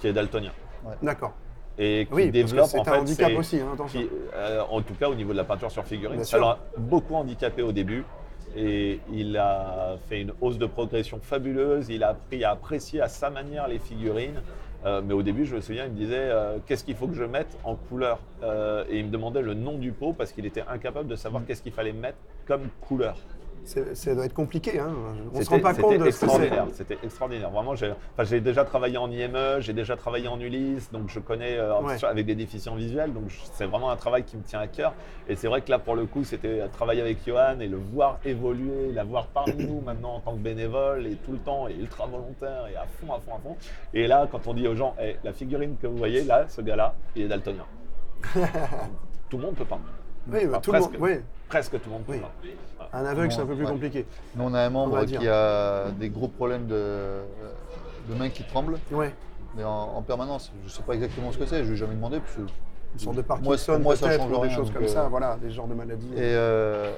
[0.00, 0.52] qui est daltonien.
[1.02, 1.32] D'accord.
[1.78, 4.00] Et qui Oui, parce que développe c'est en un fait, handicap c'est- aussi, hein, attention.
[4.00, 6.46] qui, euh, en tout cas au niveau de la peinture sur figurine, Bien ça sûr.
[6.46, 8.04] l'a beaucoup handicapé au début.
[8.56, 11.88] Et il a fait une hausse de progression fabuleuse.
[11.90, 14.40] Il a appris à apprécier à sa manière les figurines.
[14.86, 17.14] Euh, mais au début, je me souviens, il me disait euh, qu'est-ce qu'il faut que
[17.14, 18.18] je mette en couleur?
[18.42, 21.18] Euh, Et il me demandait le nom du pot parce qu'il était incapable de Mm.
[21.18, 23.16] savoir qu'est-ce qu'il fallait mettre comme couleur.
[23.94, 24.90] Ça doit être compliqué, hein.
[25.34, 26.30] on ne se rend pas compte de ce que.
[26.72, 27.50] C'était extraordinaire.
[27.50, 31.58] Vraiment, j'ai enfin, déjà travaillé en IME, j'ai déjà travaillé en Ulysse, donc je connais
[31.58, 32.02] euh, Ouais.
[32.04, 34.94] avec des déficients visuels, donc c'est vraiment un travail qui me tient à cœur.
[35.28, 38.18] Et c'est vrai que là, pour le coup, c'était travailler avec Johan et le voir
[38.24, 42.06] évoluer, l'avoir parmi nous maintenant en tant que bénévole et tout le temps et ultra
[42.06, 43.56] volontaire et à fond, à fond, à fond.
[43.92, 46.60] Et là, quand on dit aux gens, Eh, la figurine que vous voyez là, ce
[46.62, 47.66] gars-là, il est daltonien.
[49.28, 49.78] tout le monde peut pas.
[50.30, 51.02] Oui, Enfin, tout le monde, presque.
[51.02, 51.20] oui.
[51.48, 52.18] Presque tout le monde peut Oui.
[52.20, 52.77] pas.
[52.92, 53.70] Un aveugle, c'est un peu plus Ouais.
[53.72, 54.06] compliqué.
[54.34, 57.20] Nous, on a un membre qui a des gros problèmes de,
[58.08, 59.14] de mains qui tremblent, Ouais.
[59.56, 60.50] mais en, en permanence.
[60.62, 62.18] Je ne sais pas exactement ce que c'est, je ne lui ai jamais demandé.
[62.20, 62.40] Parce que
[62.94, 64.88] Une sorte de Moi, Parkinson, moi, ça peut-être, change ou des rien, choses comme euh,
[64.88, 66.08] ça, voilà, des genres de maladies.
[66.14, 66.92] Et, euh,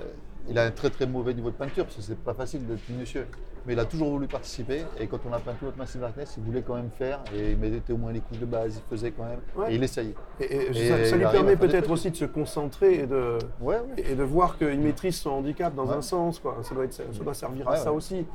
[0.51, 2.89] il a un très très mauvais niveau de peinture parce que c'est pas facile d'être
[2.89, 3.27] minutieux.
[3.67, 6.35] Mais il a toujours voulu participer et quand on a peint tout notre Massive Darkness,
[6.39, 8.91] il voulait quand même faire et il mettait au moins les couches de base, il
[8.91, 9.71] faisait quand même Ouais.
[9.73, 10.15] et il essayait.
[10.41, 14.03] Et, et Et ça, lui permet peut-être aussi de se concentrer et de, Ouais, ouais.
[14.11, 15.97] et de voir qu'il maîtrise son handicap dans Ouais.
[15.97, 16.39] un sens.
[16.41, 16.57] Quoi.
[16.63, 18.27] Ça, doit être, ça doit servir à Ouais, ça aussi.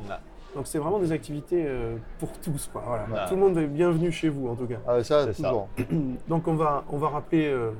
[0.56, 2.69] Donc c'est vraiment des activités euh, pour tous.
[2.71, 2.82] Quoi.
[2.86, 3.04] Voilà.
[3.23, 3.28] Ouais.
[3.28, 4.78] Tout le monde est bienvenu chez vous en tout cas.
[4.88, 5.49] Ah, ça, C'est ça.
[5.49, 5.67] toujours.
[6.30, 7.71] Donc on va, on va rappeler euh,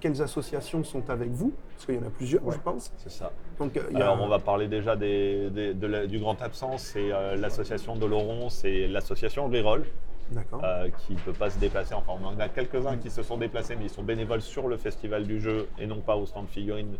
[0.00, 2.54] quelles associations sont avec vous, parce qu'il y en a plusieurs, Ouais.
[2.54, 2.92] je pense.
[2.98, 3.32] C'est ça.
[3.58, 6.18] Donc, euh, il y a- Alors on va parler déjà des, des- de la- du
[6.18, 9.84] grand absent, c'est euh, l'association de Laurent, c'est l'association Reroll,
[10.30, 10.60] D'accord.
[10.64, 11.94] euh, qui ne peut pas se déplacer.
[11.94, 14.76] Enfin, on en a quelques-uns qui se sont déplacés, mais ils sont bénévoles sur le
[14.76, 16.96] festival du jeu et non pas au stand figurine.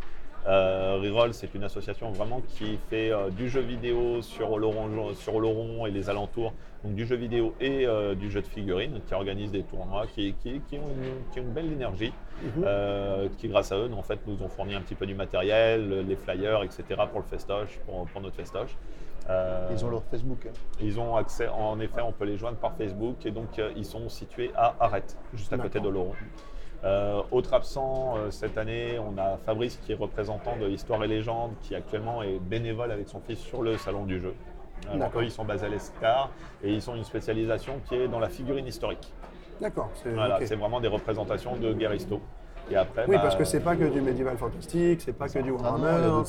[0.47, 5.91] Euh, Reroll, c'est une association vraiment qui fait euh, du jeu vidéo sur Laurent et
[5.91, 9.63] les alentours, donc du jeu vidéo et euh, du jeu de figurines, qui organise des
[9.63, 12.63] tournois, qui, qui- qui ont, une, qui ont une belle énergie, Mhm.
[12.65, 16.07] euh, qui grâce à eux, en fait, nous ont fourni un petit peu du matériel,
[16.07, 16.85] les flyers, etc.
[17.11, 18.77] pour le festoche, pour, pour notre festoche.
[19.73, 20.47] Ils ont leur Facebook.
[20.47, 20.53] hein.
[20.81, 24.09] ils ont accès, en effet, on peut les joindre par Facebook et donc ils sont
[24.09, 26.15] situés à Arrête, juste à côté de D'accord.
[26.85, 31.09] Euh, autre absent euh, cette année, on a Fabrice qui est représentant de Histoire et
[31.09, 34.35] Légende, qui actuellement est bénévole avec son fils sur le salon du jeu.
[34.87, 35.21] Alors D'accord.
[35.23, 36.31] eux, ils sont basés à l'Escar
[36.63, 39.13] et ils ont une spécialisation qui est dans la figurine historique.
[39.61, 39.91] D'accord.
[39.95, 40.43] c'est- Voilà, ok.
[40.47, 42.21] c'est vraiment des représentations de guerre histo.
[42.71, 45.41] Et après, Oui, bah, parce que c'est pas que du médiéval fantastique, c'est pas que
[45.41, 46.23] du Ah non, Warhammer.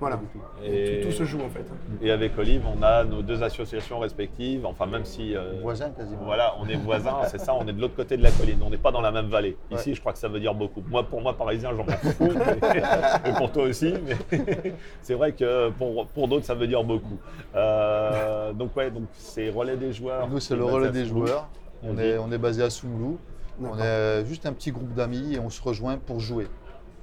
[0.00, 0.20] Voilà.
[0.64, 1.64] Et- Tout, tout se joue en fait.
[2.00, 4.64] Et avec Olive, on a nos deux associations respectives.
[4.64, 6.22] Enfin, même si euh, Voisins quasiment.
[6.24, 8.70] Voilà, on est voisins, c'est ça, on est de l'autre côté de la colline, on
[8.70, 9.56] n'est pas dans la même vallée.
[9.72, 10.82] Ici, je crois que ça veut dire beaucoup.
[10.88, 13.94] Moi, pour moi, parisien, j'en fous, mais pour toi aussi.
[14.06, 14.38] Mais
[15.02, 17.18] c'est vrai que pour, pour d'autres, ça veut dire beaucoup.
[17.56, 20.28] Euh, donc, ouais, donc c'est relais des joueurs.
[20.28, 21.48] Nous, c'est le relais des joueurs.
[21.82, 23.18] On est, on est basé à Soumoulou.
[23.60, 26.46] On est euh, juste un petit groupe d'amis et on se rejoint pour jouer.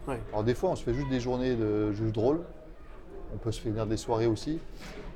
[0.08, 0.20] Ouais.
[0.32, 2.42] Alors des fois, on se fait juste des journées de jeux de rôle.
[3.36, 4.60] On peut se faire des soirées aussi.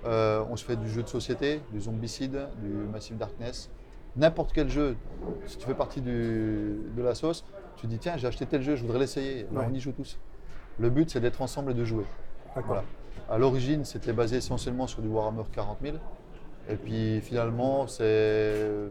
[0.06, 3.70] Euh, on se fait du jeu de société, du Zombicide, du Massive Darkness.
[4.18, 4.98] N'importe quel jeu,
[5.46, 7.46] si tu fais partie du- de la sauce,
[7.78, 9.46] tu dis tiens, j'ai acheté tel jeu, je voudrais l'essayer.
[9.52, 9.66] Ouais.
[9.70, 10.20] On y joue tous.
[10.80, 12.04] Le but, c'est d'être ensemble et de jouer.
[12.66, 12.84] Voilà.
[13.30, 15.98] À l'origine, c'était basé essentiellement sur du Warhammer 40 000.
[16.70, 18.90] Et puis finalement, c'est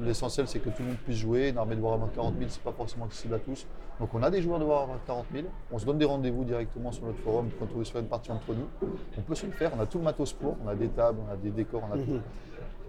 [0.00, 1.48] l'essentiel, c'est que tout le monde puisse jouer.
[1.48, 3.66] Une armée de Warhammer 40 000, c'est pas forcément accessible à tous.
[4.00, 5.46] Donc on a des joueurs de Warhammer 40 000.
[5.72, 8.08] On se donne des rendez-vous directement sur notre forum quand on veut se faire une
[8.08, 8.88] partie entre nous.
[9.16, 9.70] On peut se le faire.
[9.76, 10.56] On a tout le matos pour.
[10.64, 12.10] On a des tables, on a des décors, on a tout.
[12.10, 12.20] Mhm.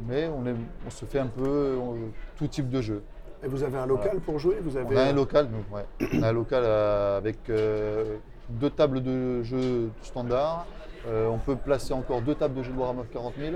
[0.08, 1.96] Mais on, est- on se fait un peu on-
[2.38, 3.04] tout type de jeu.
[3.44, 4.58] Et vous avez un local pour jouer?
[4.64, 5.86] Vous avez On a un local, nous, ouais.
[6.14, 8.18] On a un local euh, avec euh,
[8.50, 10.66] deux tables de jeu standard.
[11.08, 13.56] Euh, on peut placer encore deux tables de jeu de Warhammer 40 000.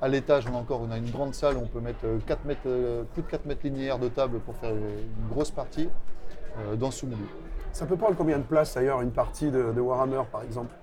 [0.00, 2.18] À l'étage, on a encore on a une grande salle où on peut mettre, euh,
[2.26, 5.86] 4 mètres, euh, plus de 4 mètres linéaires de table pour faire une grosse partie
[5.86, 5.88] euh,
[6.78, 7.26] dans Soumoulou.
[7.72, 10.74] Ça peut prendre combien de place d'ailleurs une partie de, de Warhammer par exemple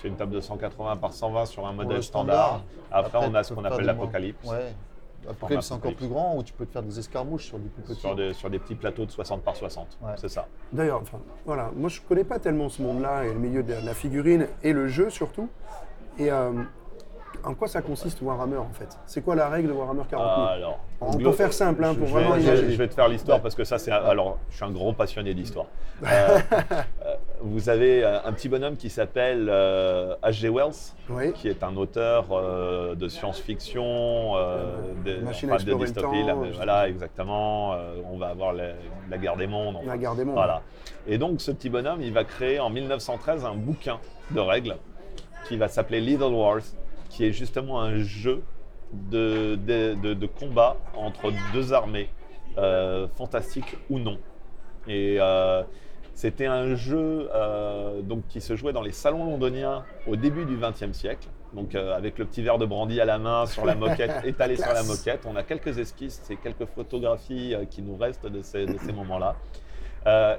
[0.00, 2.58] C'est une table de 180 par 120 sur un modèle le standard.
[2.58, 2.64] standard.
[2.90, 4.48] Après, on a ce qu'on appelle l'Apocalypse.
[4.50, 4.74] Ouais.
[5.24, 5.98] Après, Format c'est encore Apocalypse.
[6.00, 8.00] plus grand où tu peux te faire des escarmouches sur du plus petit.
[8.00, 9.98] Sur des, sur des petits plateaux de 60 par 60.
[10.02, 10.10] Ouais.
[10.16, 10.48] C'est ça.
[10.72, 13.94] D'ailleurs, enfin, voilà, moi je connais pas tellement ce monde-là et le milieu de la
[13.94, 15.48] figurine et le jeu surtout.
[16.18, 16.50] Et euh,
[17.44, 18.88] en quoi ça consiste Warhammer en fait?
[19.06, 21.94] C'est quoi la règle de Warhammer 40 000 Ah, alors, On peut faire simple, hein,
[21.94, 22.70] pour je vraiment vais, imaginer.
[22.70, 23.90] je vais te faire l'histoire parce que ça, c'est.
[23.90, 25.66] Alors, je suis un gros passionné d'histoire.
[26.04, 26.38] Euh,
[27.06, 30.48] euh, vous avez euh, un petit bonhomme qui s'appelle H.G.
[30.48, 31.32] Wells, Oui.
[31.32, 34.64] qui est un auteur euh, de science-fiction, euh,
[35.04, 36.24] de, enfin, dystopie.
[36.26, 37.76] temps, voilà, exactement.
[38.12, 38.70] On va avoir la,
[39.10, 39.76] la guerre des mondes.
[39.86, 40.34] La guerre des mondes.
[40.34, 40.62] Voilà.
[41.06, 43.98] Et donc, ce petit bonhomme, il va créer en 1913 un bouquin
[44.32, 44.76] de règles
[45.48, 46.60] qui va s'appeler Little Wars,
[47.12, 48.42] qui est justement un jeu
[48.92, 52.08] de, de, de- de combat entre deux armées,
[52.58, 54.18] euh, fantastiques ou non.
[54.88, 55.62] Et euh,
[56.14, 60.56] c'était un jeu euh, donc, qui se jouait dans les salons londoniens au début du
[60.56, 61.28] XXe siècle.
[61.54, 64.56] Donc euh, avec le petit verre de brandy à la main sur la moquette, étalé
[64.56, 65.20] sur la moquette.
[65.26, 69.36] On a quelques esquisses et quelques photographies euh, qui nous restent de ces, ces moments-là.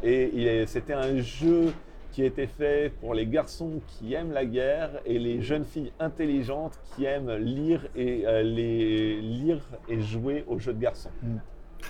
[0.03, 1.71] Et est- c'était un jeu
[2.13, 6.79] qui était fait pour les garçons qui aiment la guerre et les jeunes filles intelligentes
[6.95, 11.09] qui aiment lire et, euh, les, lire et jouer aux jeux de garçons.
[11.23, 11.37] Mm.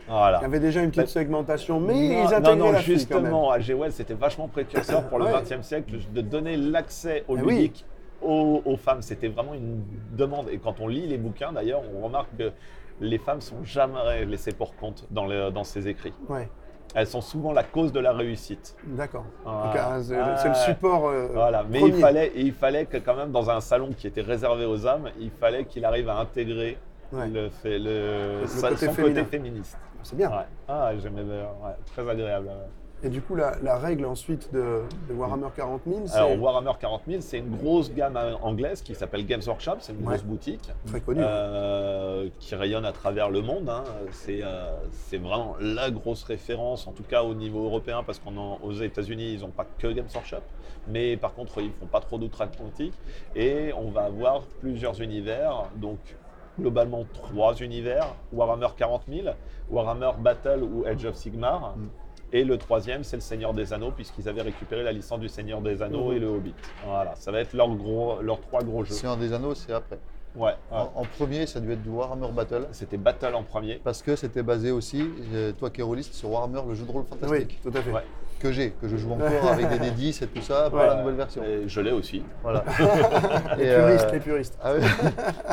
[0.08, 0.38] Voilà.
[0.38, 2.82] Il y avait déjà une petite segmentation, mais non, ils non, intégraient non, la même.
[2.82, 5.32] justement, à Wells, c'était vachement précurseur pour le Ouais.
[5.42, 7.54] XXe siècle de donner l'accès au Eh oui.
[7.54, 7.84] ludique
[8.22, 9.02] aux, aux femmes.
[9.02, 9.82] C'était vraiment une
[10.16, 10.48] demande.
[10.50, 12.52] Et quand on lit les bouquins, d'ailleurs, on remarque que
[13.00, 16.12] les femmes sont jamais laissées pour compte dans, le- dans ces écrits.
[16.28, 16.48] Ouais,
[16.98, 18.74] Elles sont souvent la cause de la réussite.
[18.84, 19.26] d'accord.
[19.44, 19.88] Voilà.
[19.90, 21.08] Ah, c'est Ah, le support.
[21.08, 21.94] euh, Voilà, mais premier.
[21.94, 24.86] il fallait, et il fallait que quand même dans un salon qui était réservé aux
[24.86, 26.78] hommes, il fallait qu'il arrive à intégrer
[27.12, 27.28] Ouais.
[27.28, 29.20] le, fait- le, Le côté son féminin.
[29.22, 29.78] côté féministe.
[30.02, 30.30] C'est bien.
[30.30, 30.46] Ouais.
[30.68, 32.48] Ah, j'aimais bien, ouais, très agréable.
[33.06, 36.72] Et du coup, la, la règle ensuite de, de Warhammer 40 000, c'est Alors Warhammer
[36.80, 40.14] 40 000, c'est une grosse gamme anglaise qui s'appelle Games Workshop, c'est une Ouais.
[40.14, 41.20] grosse boutique très connu.
[41.22, 43.68] euh, qui rayonne à travers le monde.
[43.68, 43.84] hein.
[44.10, 48.72] C'est euh, c'est vraiment la grosse référence, en tout cas au niveau européen, parce qu'aux
[48.72, 50.42] États-Unis, ils n'ont pas que Games Workshop,
[50.88, 52.94] mais par contre, ils font pas trop d'outre-Atlantique.
[53.36, 55.98] Et on va avoir plusieurs univers, donc
[56.58, 59.28] globalement trois univers Warhammer 40 000,
[59.70, 61.74] Warhammer Battle ou Edge of Sigmar.
[61.76, 61.86] Mm.
[62.32, 65.60] Et le troisième, c'est le Seigneur des Anneaux, puisqu'ils avaient récupéré la licence du Seigneur
[65.60, 66.54] des Anneaux et le Hobbit.
[66.84, 68.94] Voilà, ça va être leurs gros, leurs trois gros jeux.
[68.94, 69.98] Seigneur des Anneaux, c'est après.
[70.34, 70.54] Ouais, ouais.
[70.70, 72.66] En, en premier, ça a dû être du Warhammer Battle.
[72.72, 73.80] C'était Battle en premier.
[73.82, 76.90] Parce que c'était basé aussi, euh, toi qui es rôliste, sur Warhammer, le jeu de
[76.90, 77.60] rôle oui, fantastique.
[77.62, 77.90] tout à fait.
[77.90, 78.02] Ouais.
[78.38, 79.78] Que j'ai, que je joue encore avec des
[80.12, 81.42] D10 et tout ça, pour la nouvelle version.
[81.42, 82.22] Et je l'ai aussi.
[82.42, 82.64] Voilà.
[83.56, 84.58] Les Et, euh, puristes, les puristes.
[84.62, 84.80] ah ouais.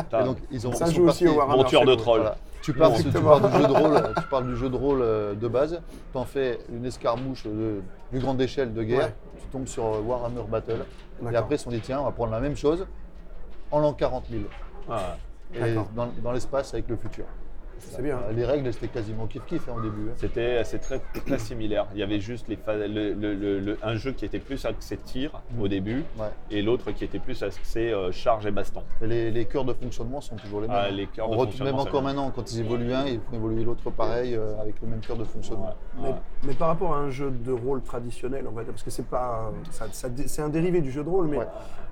[0.00, 1.62] Putain, Et donc, ils ont, Ça ils joue sont aussi au Warhammer.
[1.62, 2.20] monture de troll.
[2.20, 2.36] Voilà.
[2.64, 3.38] Tu parles, tu Exactement.
[3.38, 6.18] parles du jeu de rôle, tu parles du jeu de rôle euh, de base, tu
[6.18, 9.14] en fais une escarmouche de plus grande échelle de guerre, Ouais.
[9.38, 10.86] tu tombes sur euh, Warhammer Battle,
[11.30, 12.86] et après ils se sont dit tiens, on va prendre la même chose
[13.70, 14.44] en l'an 40 000,
[14.90, 15.16] Ah,
[15.54, 15.90] et D'accord.
[15.94, 17.26] dans, dans l'espace avec le futur.
[17.90, 18.18] C'est bien.
[18.28, 20.08] Euh, Les règles, c'était quasiment kiff-kiff hein, au début.
[20.10, 20.14] hein.
[20.16, 21.86] C'était c'est très, très similaire.
[21.94, 24.64] Il y avait juste les phases- le- le- le- le- un jeu qui était plus
[24.64, 25.60] axé tir Mm.
[25.62, 26.26] au début Ouais.
[26.50, 28.82] et l'autre qui était plus axé euh, charge et baston.
[29.02, 30.76] Et les, les cœurs de fonctionnement sont toujours les mêmes.
[30.80, 30.92] Ah, hein.
[30.92, 33.64] les cœurs On de fonctionnement, même encore maintenant, quand ils évoluent un, ils font évoluer
[33.64, 35.74] l'autre pareil, euh, avec le même cœur de fonctionnement.
[36.00, 36.14] Mais, Ouais.
[36.44, 39.06] mais par rapport à un jeu de rôle traditionnel, on va dire, parce que c'est
[39.06, 41.46] pas, ça- ça- c'est un dérivé du jeu de rôle, mais, Ouais.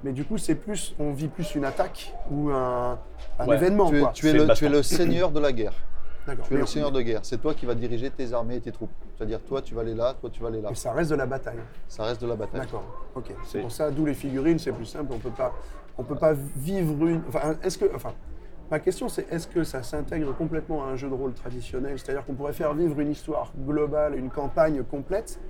[0.04, 2.98] mais du coup c'est plus, on vit plus une attaque ou un,
[3.38, 3.56] un Ouais.
[3.56, 3.88] événement.
[3.88, 4.10] Tu es, quoi.
[4.14, 5.74] tu es tu le seigneur de la guerre.
[6.46, 7.20] Tu es le seigneur de guerre.
[7.22, 8.90] C'est toi qui vas diriger tes armées et tes troupes.
[9.16, 10.68] C'est-à-dire, toi, tu vas aller là, toi, tu vas aller là.
[10.70, 11.58] Mais ça reste de la bataille.
[11.88, 12.60] Ça reste de la bataille.
[12.60, 12.84] D'accord.
[13.14, 13.26] Ok.
[13.44, 15.12] C'est C'est- pour ça, d'où les figurines, c'est plus simple.
[15.14, 15.52] On peut pas,
[15.98, 17.22] on peut pas vivre une.
[17.28, 18.12] Enfin, est-ce que, enfin,
[18.70, 21.98] ma question c'est est-ce que ça s'intègre complètement à un jeu de rôle traditionnel?
[21.98, 25.40] C'est-à-dire qu'on pourrait faire vivre une histoire globale, une campagne complète,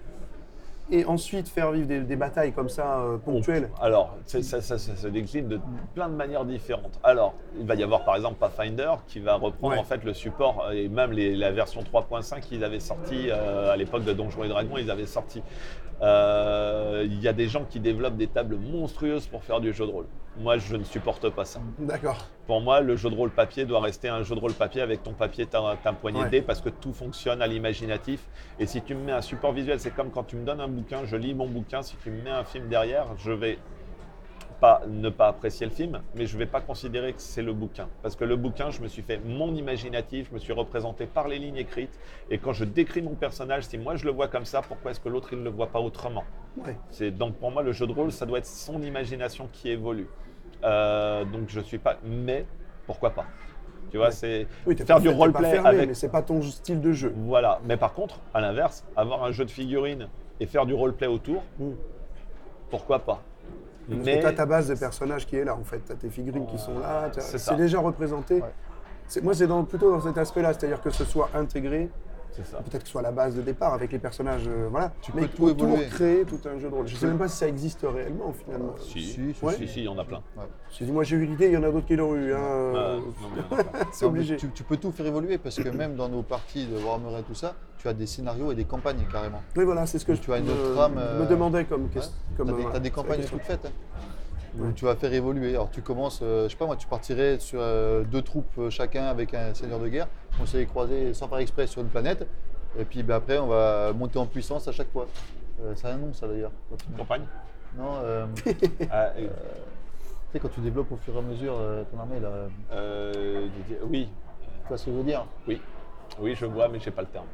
[0.90, 3.70] et ensuite faire vivre des, des batailles comme ça euh, ponctuelles.
[3.80, 5.60] Alors, ça, ça- ça se décline de
[5.94, 6.98] plein de manières différentes.
[7.02, 9.80] Alors, il va y avoir par exemple Pathfinder qui va reprendre Ouais.
[9.80, 13.72] en fait le support euh, et même les- la version 3.5 qu'ils avaient sorti euh,
[13.72, 15.42] à l'époque de Donjons et Dragons, ils avaient sorti.
[16.02, 19.86] Euh, Il y a des gens qui développent des tables monstrueuses pour faire du jeu
[19.86, 20.06] de rôle.
[20.38, 21.60] Moi, je ne supporte pas ça.
[21.78, 22.26] D'accord.
[22.46, 25.02] Pour moi, le jeu de rôle papier doit rester un jeu de rôle papier avec
[25.02, 28.26] ton papier, ta, ta poignée de dés, parce que tout fonctionne à l'imaginatif.
[28.58, 30.68] Et si tu me mets un support visuel, c'est comme quand tu me donnes un
[30.68, 31.82] bouquin, je lis mon bouquin.
[31.82, 33.58] Si tu me mets un film derrière, je vais
[34.62, 37.88] pas ne pas apprécier le film, mais je vais pas considérer que c'est le bouquin,
[38.00, 41.26] parce que le bouquin, je me suis fait mon imaginatif, je me suis représenté par
[41.26, 41.98] les lignes écrites.
[42.30, 45.00] Et quand je décris mon personnage, si moi je le vois comme ça, pourquoi est-ce
[45.00, 46.22] que l'autre il ne le voit pas autrement?
[46.56, 46.76] Ouais.
[46.90, 50.06] c'est donc pour moi le jeu de rôle, ça doit être son imagination qui évolue.
[50.62, 52.46] Euh, donc je suis pas, mais
[52.86, 53.24] pourquoi pas?
[53.90, 54.12] Tu vois, Ouais.
[54.12, 55.88] c'est Oui, faire du roleplay avec.
[55.88, 57.12] mais c'est pas ton style de jeu.
[57.16, 57.58] Voilà.
[57.64, 61.42] Mais par contre, à l'inverse, avoir un jeu de figurines et faire du roleplay autour,
[61.58, 61.72] Mm.
[62.70, 63.20] pourquoi pas?
[63.88, 65.80] Que tu as ta base de personnages qui est là, en fait.
[65.84, 67.10] Tu as tes figurines qui sont là.
[67.18, 68.36] C'est déjà représenté.
[68.36, 69.22] Ouais.
[69.22, 71.90] Moi, c'est plutôt dans cet aspect-là, c'est-à-dire que ce soit intégré.
[72.36, 74.92] Peut-être que ce soit la base de départ avec les personnages, euh, voilà.
[75.02, 75.86] Tu mais peux tout évoluer.
[75.86, 76.86] créer tout un jeu de rôle.
[76.86, 78.74] Je sais même pas si ça existe réellement, finalement.
[78.80, 79.54] Si, Si, si, Ouais.
[79.54, 80.22] si, si, il y en a plein.
[80.70, 82.32] Si moi j'ai eu l'idée, il y en a d'autres qui l'ont eu.
[82.32, 83.00] hein, euh,
[83.92, 84.36] c'est obligé.
[84.36, 87.22] Tu, tu peux tout faire évoluer parce que même dans nos parties de Warhammer et
[87.22, 89.42] tout ça, tu as des scénarios et des campagnes carrément.
[89.56, 91.64] Oui, voilà, c'est ce que Tu je as une me, autre trame, me euh, demandais
[91.64, 91.88] comme Ouais.
[91.90, 92.14] question.
[92.36, 92.44] Tu as,
[92.80, 93.66] des, euh, campagnes toutes faites.
[93.66, 93.70] hein,
[94.58, 94.72] où Ouais.
[94.74, 95.50] tu vas faire évoluer.
[95.50, 98.70] Alors tu commences, euh, je sais pas moi, tu partirais sur euh, deux troupes euh,
[98.70, 100.08] chacun avec un seigneur de guerre.
[100.40, 102.26] On s'est croisés sans faire exprès sur une planète.
[102.78, 105.06] Et puis ben, après, on va monter en puissance à chaque fois.
[105.74, 106.50] C'est un nom ça d'ailleurs.
[106.96, 107.22] Campagne
[107.78, 108.26] Non, euh,
[108.90, 109.24] Ah, tu
[110.32, 111.54] sais, quand tu développes au fur et à mesure
[111.90, 112.30] ton armée, là,
[113.88, 114.08] oui,
[114.62, 115.26] tu vois ce que je veux dire?
[115.46, 115.60] Oui,
[116.20, 117.26] oui, je vois, mais j'ai pas le terme.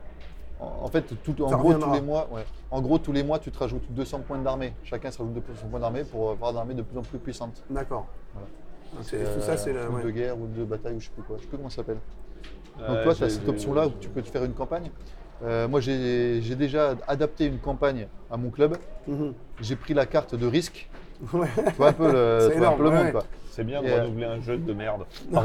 [0.60, 2.44] En, fait, tout, en gros, tous les mois, ouais.
[2.70, 4.72] en gros, tous les mois, tu te rajoutes 200 points d'armée.
[4.82, 7.62] Chacun se rajoute 200 points d'armée pour avoir une armée de plus en plus puissante.
[7.70, 8.06] D'accord.
[8.34, 8.48] Voilà.
[8.94, 9.90] Donc, c'est- tout ça, c'est euh, la.
[9.90, 10.02] ouais.
[10.02, 11.36] de guerre ou de bataille ou je sais plus quoi.
[11.36, 11.98] Je sais plus comment ça s'appelle.
[12.78, 14.90] Donc Euh, toi, tu as cette option-là où tu peux te faire une campagne.
[15.44, 18.76] Euh, moi, j'ai j'ai déjà adapté une campagne à mon club.
[19.06, 19.34] Mhm.
[19.60, 20.88] J'ai pris la carte de risque.
[21.32, 21.48] Ouais.
[21.56, 22.80] Tu vois un peu le, C'est le monde.
[22.80, 23.12] ouais.
[23.12, 23.24] Quoi.
[23.64, 25.04] Bien de Et, euh, renouveler un jeu de merde.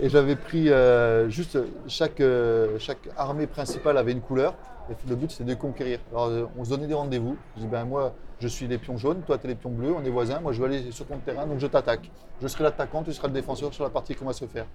[0.00, 4.54] Et j'avais pris euh, juste chaque, euh, chaque armée principale avait une couleur.
[4.90, 6.00] Et le but c'était de conquérir.
[6.10, 7.36] Alors on se donnait des rendez-vous.
[7.56, 9.94] Je dis ben moi Je suis les pions jaunes, toi tu es les pions bleus,
[9.96, 12.10] on est voisins, moi je vais aller sur ton terrain, donc je t'attaque.
[12.42, 14.66] Je serai l'attaquant, tu seras le défenseur sur la partie qu'on va se faire.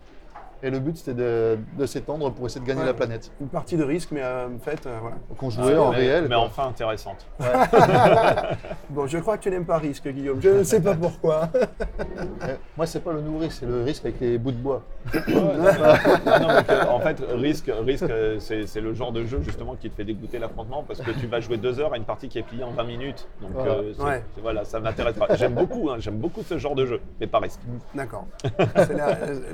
[0.63, 2.87] Et le but c'était de, de s'étendre pour essayer de gagner Ouais.
[2.87, 3.31] la planète.
[3.39, 5.17] Une partie de risque, mais euh, en fait, euh, voilà.
[5.29, 6.23] Donc on jouait en mais, réel.
[6.23, 6.39] Mais quoi.
[6.45, 7.25] enfin intéressante.
[8.89, 10.39] Bon, je crois que tu n'aimes pas risque, Guillaume.
[10.41, 11.49] Je ne sais pas pourquoi.
[11.99, 14.81] Eh, Moi c'est pas le nouveau risque, c'est le risque avec les bouts de bois.
[15.27, 18.05] Non, que, en fait, risque, risque
[18.39, 21.39] c'est le genre de jeu justement qui te fait dégoûter l'affrontement parce que tu vas
[21.39, 23.27] jouer deux heures à une partie qui est pliée en 20 minutes.
[23.41, 23.71] Donc Voilà.
[23.73, 24.23] euh, Ouais.
[24.41, 25.35] voilà, ça m'intéresse pas.
[25.35, 27.59] J'aime beaucoup, hein, j'aime beaucoup ce genre de jeu, mais pas risque.
[27.95, 28.25] D'accord.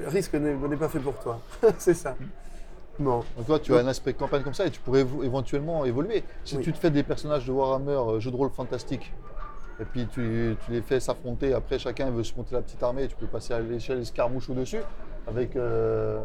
[0.08, 1.40] Risque n'est pas fait pour toi.
[1.78, 2.16] C'est ça.
[3.00, 3.24] Bon.
[3.38, 6.24] Donc toi tu as un aspect campagne comme ça et tu pourrais éventuellement évoluer.
[6.46, 6.64] Si Oui.
[6.64, 9.12] tu te fais des personnages de Warhammer, euh, jeux de rôle fantastique,
[9.80, 13.08] et puis tu, tu les fais s'affronter, après chacun veut se monter la petite armée,
[13.08, 14.82] tu peux passer à l'échelle escarmouche au-dessus,
[15.28, 16.22] avec euh,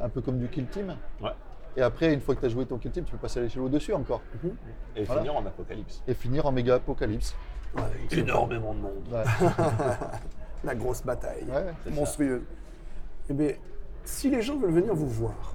[0.00, 0.94] un peu comme du kill team.
[1.22, 1.30] Ouais.
[1.76, 3.42] Et après, une fois que tu as joué ton kill team, tu peux passer à
[3.42, 4.20] l'échelle au-dessus encore.
[4.96, 5.22] Et Voilà.
[5.22, 6.02] finir en apocalypse.
[6.06, 7.34] Et finir en méga apocalypse.
[7.74, 7.82] Ouais,
[8.18, 9.08] Énormément de monde.
[9.10, 9.22] Ouais.
[10.64, 11.46] La grosse bataille.
[11.90, 12.42] Monstrueuse.
[13.30, 13.52] Eh bien,
[14.04, 15.54] si les gens veulent venir vous voir,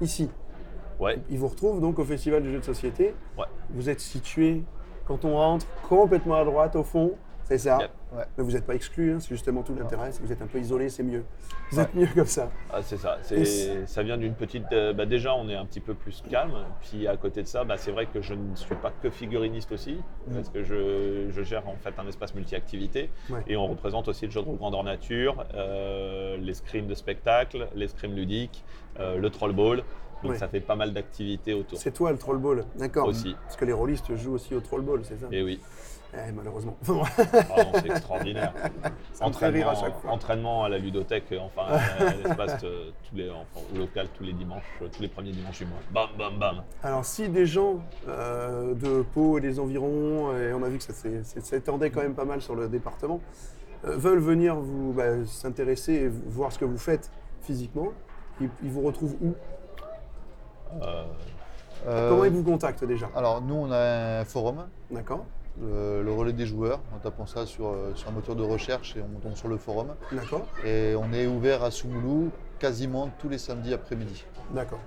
[0.00, 0.30] ici,
[0.98, 3.14] Ouais, ils vous retrouvent donc au Festival du jeu de société.
[3.36, 3.44] ouais.
[3.70, 4.62] Vous êtes situé,
[5.06, 7.12] quand on rentre, complètement à droite au fond.
[7.48, 7.78] C'est ça.
[7.80, 7.90] Yep.
[8.16, 8.24] Ouais.
[8.36, 10.10] Mais vous n'êtes pas exclu, hein, c'est justement tout l'intérêt.
[10.10, 11.22] Si vous êtes un peu isolé, c'est mieux.
[11.70, 12.50] Vous êtes mieux comme ça.
[12.72, 13.18] Ah, c'est ça.
[13.86, 14.64] Ça vient d'une petite.
[14.72, 16.52] euh, bah, déjà, on est un petit peu plus calme.
[16.82, 19.70] Puis à côté de ça, bah, c'est vrai que je ne suis pas que figuriniste
[19.70, 19.98] aussi,
[20.34, 23.10] parce que je, je gère en fait un espace multi-activité.
[23.30, 23.44] Ouais.
[23.46, 28.14] Et on représente aussi le jeu de rôle grandeur nature, euh, l'escrime de spectacle, l'escrime
[28.14, 28.64] ludique,
[28.98, 29.84] euh, le troll ball.
[30.22, 30.38] Donc Ouais.
[30.38, 31.78] ça fait pas mal d'activités autour.
[31.78, 33.36] C'est toi le troll ball, d'accord Aussi.
[33.44, 35.26] Parce que les rôlistes jouent aussi au troll ball, c'est ça?
[35.30, 35.60] Et oui,
[36.16, 36.76] Eh, Malheureusement.
[36.88, 37.02] Non,
[37.74, 38.52] c'est extraordinaire.
[39.12, 40.10] Ça me fait rire à chaque fois.
[40.12, 44.32] entraînement à la ludothèque, enfin à l'espace euh, tous les, enfin, au local tous les
[44.32, 45.78] dimanches, euh, tous les premiers dimanches du mois.
[45.92, 46.62] Bam, bam, bam.
[46.82, 47.76] Alors, si des gens
[48.08, 50.92] euh, de Pau et des environs, et on a vu que ça
[51.40, 53.20] s'étendait quand même pas mal sur le département,
[53.84, 57.10] euh, veulent venir vous bah, s'intéresser et voir ce que vous faites
[57.42, 57.92] physiquement,
[58.40, 59.34] ils, ils vous retrouvent où?
[60.82, 61.04] Euh,
[61.86, 63.08] Euh, Comment ils vous contactent déjà?
[63.14, 65.24] Alors, nous, on a un forum, D'accord
[65.60, 68.96] le, le relais des joueurs, en tapant ça sur, euh, sur un moteur de recherche
[68.96, 69.88] et on tombe sur le forum.
[70.12, 74.24] D'accord Et on est ouvert à Soumoulou quasiment tous les samedis après-midi.
[74.54, 74.80] D'accord.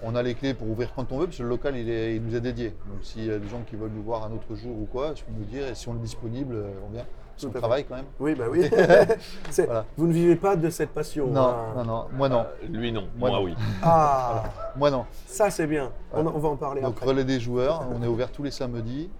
[0.00, 2.14] On a les clés pour ouvrir quand on veut, parce que le local, il, est-
[2.14, 2.68] il nous est dédié.
[2.86, 5.12] Donc s'il y a des gens qui veulent nous voir un autre jour ou quoi,
[5.16, 7.04] je peux nous dire, et si on est disponible, euh, on vient.
[7.40, 7.58] Parce fait.
[7.58, 8.04] travaille quand même.
[8.20, 8.68] Oui, bah oui.
[9.64, 9.84] Voilà.
[9.96, 11.26] Vous ne vivez pas de cette passion.
[11.28, 11.54] Non, hein.
[11.76, 12.46] non, non, moi non.
[12.68, 13.44] lui non, Moi, moi, non.
[13.44, 13.54] oui.
[13.82, 14.44] Ah,
[14.76, 15.04] Moi non.
[15.26, 15.90] ça c'est bien.
[16.12, 17.06] On, on va en parler Donc après.
[17.06, 19.10] relais des joueurs, on est ouvert tous les samedis.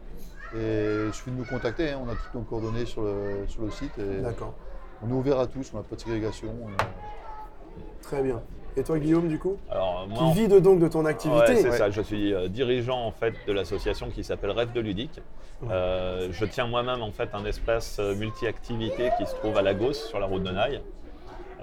[0.56, 3.62] Et il suffit de nous contacter, hein, on a toutes nos coordonnées sur le, sur
[3.62, 3.92] le site.
[4.22, 4.54] D'accord.
[5.02, 6.48] On est ouvert à tous, on n'a pas de ségrégation.
[6.62, 8.40] on- Très bien.
[8.76, 9.56] Et toi, Guillaume, du coup?
[9.70, 11.40] Alors moi, Qui en- vit de, donc de ton activité?
[11.40, 11.76] Ouais, c'est Ouais.
[11.76, 11.90] ça.
[11.90, 15.20] Je suis euh, dirigeant en fait de l'association qui s'appelle Rêve de ludique.
[15.70, 19.94] Euh, je tiens moi-même en fait un espace euh, multi-activité qui se trouve à Lagos
[19.94, 20.80] sur la route de Naï.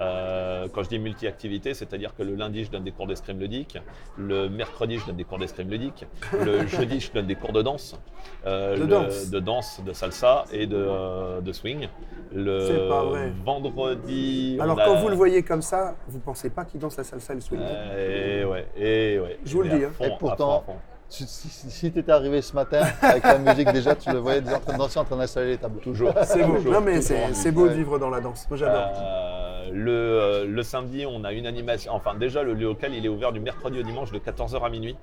[0.00, 3.78] Euh, quand je dis multi-activité, c'est-à-dire que le lundi, je donne des cours d'escrime ludique,
[4.18, 6.04] le mercredi, je donne des cours d'escrime ludique,
[6.44, 7.98] le jeudi, je donne des cours de danse,
[8.46, 9.30] euh, De le- danse.
[9.30, 11.88] de danse, de salsa et de, euh, de swing.
[12.34, 13.32] Le C'est pas vrai.
[13.44, 14.58] vendredi.
[14.60, 17.32] Alors, a- quand vous le voyez comme ça, vous pensez pas qu'il danse la salsa
[17.32, 19.38] et le swing Euh, et ouais, et ouais.
[19.44, 19.90] Je vous le dis, hein.
[19.96, 20.78] fond, Et à pourtant- fond, à fond.
[21.08, 24.56] Si, si, tu étais arrivé ce matin avec la musique déjà, tu le voyais déjà
[24.56, 25.78] en train de danser, en train d'installer les tables.
[25.78, 26.12] Toujours.
[26.24, 26.56] C'est beau.
[26.56, 28.44] Toujours, Non, mais c'est beau de vivre dans la danse.
[28.50, 28.90] Moi, j'adore.
[28.96, 29.35] Euh,
[29.72, 31.92] le, euh, le samedi, on a une animation.
[31.92, 34.96] Enfin, déjà, le local, il est ouvert du mercredi au dimanche de 14h à minuit.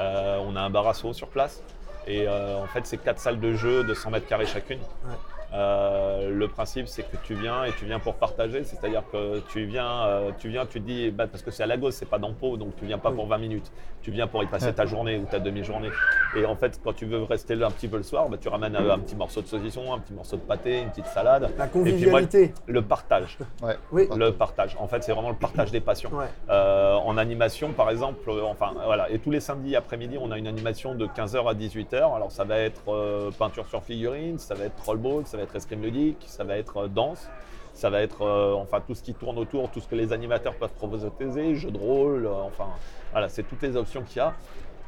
[0.00, 1.62] Euh, on a un bar à seau sur place.
[2.06, 4.78] Et euh, en fait, c'est quatre salles de jeu de 100 mètres carrés chacune.
[4.78, 5.14] Ouais.
[5.54, 8.64] Euh, le principe, c'est que tu viens et tu viens pour partager.
[8.64, 11.66] C'est-à-dire que tu viens, euh, tu viens, tu te dis, bah, parce que c'est à
[11.66, 13.70] Lagos, c'est pas dans Pau, donc tu viens pas pour 20 minutes.
[14.02, 15.90] Tu viens pour y passer ta journée ou ta demi-journée.
[16.36, 18.48] Et en fait, quand tu veux rester là un petit peu le soir, bah, tu
[18.48, 21.50] ramènes un, un petit morceau de saucisson, un petit morceau de pâté, une petite salade.
[21.56, 22.52] La Et puis moi, convivialité.
[22.66, 23.38] le partage.
[23.62, 23.76] Ouais.
[23.92, 24.08] Oui.
[24.16, 24.76] Le partage.
[24.80, 26.10] En fait, c'est vraiment le partage des passions.
[26.12, 26.26] Ouais.
[26.50, 30.38] Euh, en animation, par exemple, euh, enfin voilà, et tous les samedis après-midi, on a
[30.38, 32.14] une animation de 15h à 18h.
[32.16, 35.54] Alors ça va être euh, peinture sur figurine, ça va être rollball, ça va être
[35.54, 37.28] escrime ludique, ça va être euh, danse,
[37.72, 40.54] ça va être euh, enfin tout ce qui tourne autour, tout ce que les animateurs
[40.54, 42.66] peuvent proposer, jeux de rôle, euh, enfin
[43.12, 44.34] voilà, c'est toutes les options qu'il y a.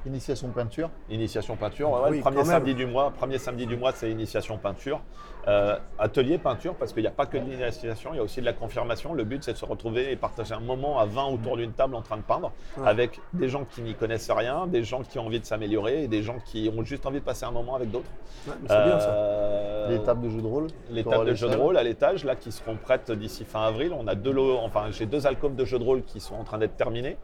[0.06, 0.88] Initiation peinture.
[1.10, 4.08] Initiation peinture, ouais, ouais, Oui, le premier samedi du mois, premier samedi du mois, c'est
[4.10, 5.00] initiation peinture.
[5.48, 8.40] Euh, atelier peinture, parce qu'il n'y a pas que de l'initiation, il y a aussi
[8.40, 9.14] de la confirmation.
[9.14, 11.94] Le but, c'est de se retrouver et partager un moment à 20 autour d'une table
[11.94, 12.88] en train de peindre, Ouais.
[12.88, 16.08] avec des gens qui n'y connaissent rien, des gens qui ont envie de s'améliorer et
[16.08, 18.10] des gens qui ont juste envie de passer un moment avec d'autres.
[18.48, 19.08] Ouais, c'est bien ça.
[19.10, 20.66] Euh, Les tables de jeux de rôle.
[20.90, 23.92] les tables de jeux de rôle à l'étage, là, qui seront prêtes d'ici fin avril.
[23.96, 26.42] On a deux lots, enfin, j'ai deux alcôves de jeux de rôle qui sont en
[26.42, 27.16] train d'être terminés.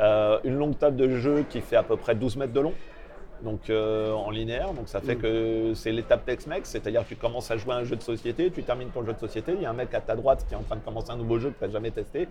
[0.00, 2.74] Euh, une longue table de jeu qui fait à peu près 12 mètres de long.
[3.42, 4.72] Donc euh, en linéaire.
[4.74, 5.20] Donc ça fait Mm.
[5.22, 8.50] que c'est l'étape Tex-Mex, c'est-à-dire que tu commences à jouer à un jeu de société,
[8.50, 10.54] tu termines ton jeu de société, il y a un mec à ta droite qui
[10.54, 12.28] est en train de commencer un nouveau jeu que tu n'as jamais testé,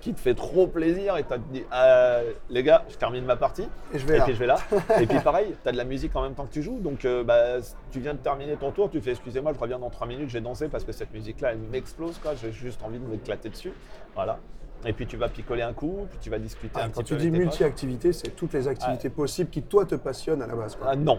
[0.00, 2.18] qui te fait trop plaisir et tu te dit Ah,
[2.50, 3.68] les gars, je termine ma partie.
[3.94, 4.24] Et je vais Et là.
[4.24, 4.58] puis je vais là.
[5.00, 6.78] et puis pareil, tu as de la musique en même temps que tu joues.
[6.80, 7.58] Donc euh, bah,
[7.92, 10.40] tu viens de terminer ton tour, tu fais excusez-moi, je reviens dans 3 minutes, j'ai
[10.40, 12.18] dansé parce que cette musique-là, elle m'explose.
[12.18, 12.34] quoi.
[12.34, 13.72] J'ai juste envie de m'éclater dessus.
[14.14, 14.38] Voilà.
[14.84, 17.04] Et puis tu vas picoler un coup, puis tu vas discuter Ah, un quand petit
[17.08, 17.20] tu peu.
[17.20, 20.76] dis multi-activité, c'est toutes les activités possibles qui, toi, te passionnent à la base.
[20.76, 20.88] quoi.
[20.90, 21.18] Ah, non,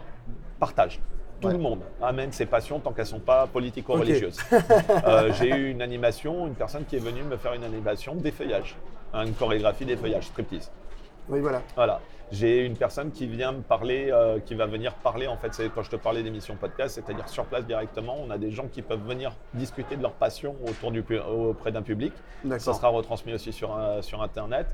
[0.60, 1.02] partage.
[1.42, 1.54] Tout Ouais.
[1.54, 4.40] le monde amène ses passions tant qu'elles ne sont pas politico-religieuses.
[5.06, 8.76] Euh, j'ai eu une animation, une personne qui est venue me faire une animation d'effeuillage,
[9.14, 10.72] hein, une chorégraphie d'effeuillage, striptease.
[11.30, 11.62] Oui, voilà.
[11.76, 12.00] Voilà.
[12.32, 15.70] J'ai une personne qui vient me parler, euh, qui va venir parler, en fait, c'est
[15.70, 18.82] quand je te parlais d'émissions podcast, c'est-à-dire sur place directement, on a des gens qui
[18.82, 22.12] peuvent venir discuter de leur passion autour du, auprès d'un public.
[22.60, 24.68] Ça sera retransmis aussi sur, un- sur Internet.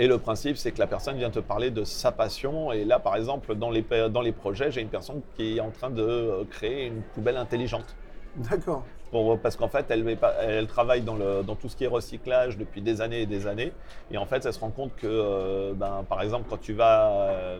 [0.00, 2.70] Et le principe, c'est que la personne vient te parler de sa passion.
[2.70, 5.70] Et là, par exemple, dans les, dans les projets, j'ai une personne qui est en
[5.70, 7.96] train de euh, créer une poubelle intelligente.
[8.38, 8.84] D'accord.
[9.10, 11.84] Pour- parce qu'en fait, elle, met pas- elle travaille dans, le, dans tout ce qui
[11.84, 13.72] est recyclage depuis des années et des années.
[14.10, 17.10] Et en fait, elle se rend compte que, euh, ben, par exemple, quand tu vas,
[17.12, 17.58] euh,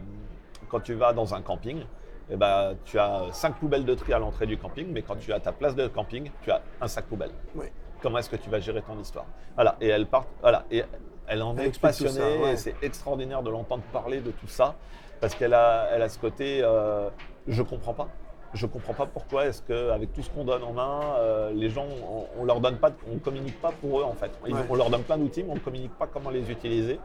[0.69, 1.83] quand tu vas dans un camping,
[2.31, 5.33] eh ben, tu as cinq poubelles de tri à l'entrée du camping, mais quand tu
[5.33, 7.31] as ta place de camping, tu as un sac poubelle.
[7.55, 7.67] Oui.
[8.03, 9.25] Comment est-ce que tu vas gérer ton histoire?
[9.55, 9.77] Voilà.
[9.81, 10.27] Et elle part.
[10.43, 10.65] Voilà.
[10.71, 10.85] Et
[11.27, 12.39] elle en Elle est passionnée.
[12.43, 12.57] ouais.
[12.57, 14.75] C'est extraordinaire de l'entendre parler de tout ça
[15.21, 16.61] parce qu'elle a, elle a ce côté.
[16.63, 17.09] euh,
[17.49, 18.09] je comprends pas.
[18.55, 21.87] Je comprends pas pourquoi est-ce qu'avec tout ce qu'on donne en main, euh, les gens,
[22.11, 24.31] on, on leur donne pas, on communique pas pour eux en fait.
[24.47, 24.61] Ils- Ouais.
[24.71, 26.99] On leur donne plein d'outils, mais on ne communique pas comment les utiliser.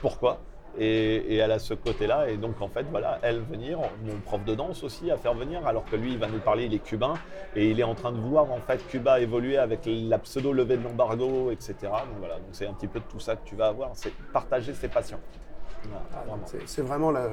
[0.00, 0.38] Pourquoi
[0.78, 2.28] et, et elle a ce côté-là.
[2.28, 5.66] Et donc, en fait, voilà, elle venir, mon prof de danse aussi, à faire venir,
[5.66, 7.14] alors que lui, il va nous parler, il est cubain,
[7.54, 10.82] et il est en train de voir, en fait, Cuba évoluer avec la pseudo-levée de
[10.84, 11.74] l'embargo, etc.
[11.82, 14.12] Donc, voilà, donc c'est un petit peu de tout ça que tu vas avoir, c'est
[14.34, 15.20] partager ses passions.
[15.84, 16.42] Voilà.
[16.44, 17.30] C'est c'est vraiment la-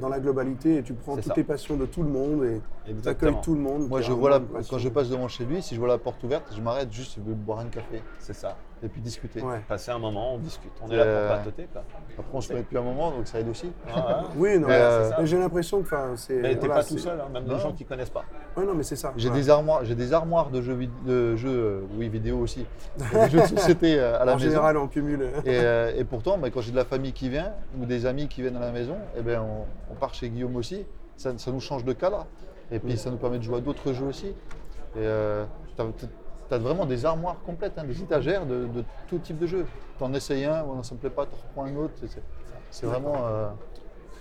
[0.00, 1.34] dans la globalité et tu prends toutes ça.
[1.36, 2.60] les passions de tout le monde et
[3.02, 3.88] tu accueilles tout le monde.
[3.88, 6.22] Moi, je vois la- quand je passe devant chez lui, si je vois la porte
[6.24, 8.56] ouverte, je m'arrête juste, je veux boire un café C'est ça.
[8.84, 9.40] Et puis discuter.
[9.40, 9.60] Ouais.
[9.66, 10.70] Passer un moment, on discute.
[10.82, 11.82] On est là euh, pour papoter, quoi.
[12.18, 13.72] Après, on se connaît depuis un moment, donc ça aide aussi.
[13.94, 16.34] Ah, Oui, non, euh, mais j'ai l'impression que c'est.
[16.36, 17.54] Mais t'es voilà, pas tout seul, hein, même Non.
[17.54, 18.24] les gens qui connaissent pas.
[18.56, 19.12] Ouais, non, mais c'est ça.
[19.16, 22.66] J'ai des armoires, j'ai des armoires de jeux, vid- de jeux euh, oui, vidéo aussi,
[22.98, 24.48] des jeux de société euh, à la En maison.
[24.48, 25.22] général, on cumule.
[25.44, 28.28] Et, euh, et pourtant, bah, quand j'ai de la famille qui vient ou des amis
[28.28, 30.84] qui viennent à la maison, eh ben, on, on part chez Guillaume aussi.
[31.16, 32.26] Ça, ça nous change de cadre.
[32.70, 34.28] Et puis, ça nous permet de jouer à d'autres jeux aussi.
[34.96, 35.06] Et
[36.48, 38.68] tu as, vraiment des armoires complètes, hein, des étagères de,
[39.08, 39.66] tout type de jeux.
[39.98, 41.94] Tu en essayes un, ça ne me plaît pas, tu reprends un autre.
[42.70, 43.26] C'est vraiment.
[43.26, 43.48] euh,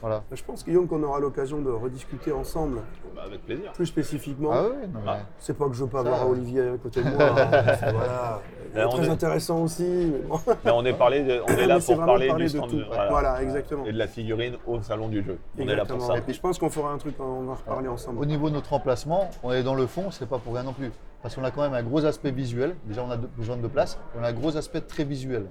[0.04, 0.22] voilà.
[0.34, 2.82] Je pense, Guillaume, qu'on aura l'occasion de rediscuter ensemble,
[3.16, 3.72] Bah, avec plaisir.
[3.72, 4.50] plus spécifiquement.
[4.54, 5.18] Ah oui, non, mais- Ah.
[5.40, 7.18] C'est pas que je veux pas Ça, avoir Olivier à côté de moi.
[7.30, 8.42] hein, c'est- voilà.
[8.74, 9.84] Il est Là, on très est- intéressant aussi.
[9.84, 10.40] Mais bon.
[10.66, 12.82] Mais on est, parlé de- on est là pour parler, parler du de stand tout.
[13.10, 13.86] Voilà, exactement.
[13.86, 15.38] Et de la figurine au salon du jeu.
[15.58, 16.08] On est là pour Exactement.
[16.08, 16.18] ça.
[16.18, 18.20] Et puis je pense qu'on fera un truc, on va reparler ensemble.
[18.20, 20.74] Au niveau de notre emplacement, on est dans le fond, c'est pas pour rien non
[20.74, 20.92] plus.
[21.22, 22.76] Parce qu'on a quand même un gros aspect visuel.
[22.86, 23.98] Déjà, on a besoin de place.
[24.20, 25.46] On a un gros aspect très visuel.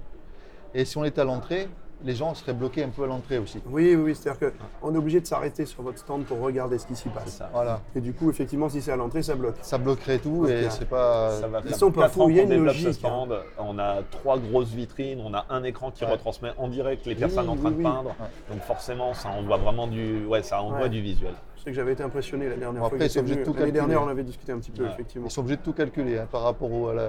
[0.75, 1.67] Et si on était à l'entrée,
[2.03, 3.59] les gens seraient bloqués un peu à l'entrée aussi.
[3.65, 4.51] Oui, oui, oui, c'est-à-dire
[4.81, 7.37] qu'on est obligé de s'arrêter sur votre stand pour regarder ce qui s'y passe.
[7.37, 7.49] ça.
[7.53, 7.79] Voilà.
[7.95, 9.55] Et du coup, effectivement, si c'est à l'entrée, ça bloque.
[9.61, 11.31] Ça bloquerait tout et c'est pas.
[11.39, 12.93] Ça va Ils faire sont pas quatre fous, ans il y a qu'on une logique,
[12.93, 13.33] stand.
[13.57, 16.11] On a trois grosses vitrines, on a un écran qui Ouais.
[16.11, 17.77] retransmet en direct les personnes en train oui.
[17.77, 18.09] de peindre.
[18.19, 18.27] Ouais.
[18.55, 20.89] Donc forcément, ça envoie vraiment du, ouais, ça envoie Ouais.
[20.89, 21.33] du visuel.
[21.55, 22.95] Je sais que j'avais été impressionné la dernière Bon, fois.
[22.97, 23.79] après, ils sont obligés de tout L'année calculer.
[23.79, 25.27] dernière, on avait discuté un petit peu, effectivement.
[25.27, 27.03] Ils sont obligés de tout calculer hein, par rapport au- à, la,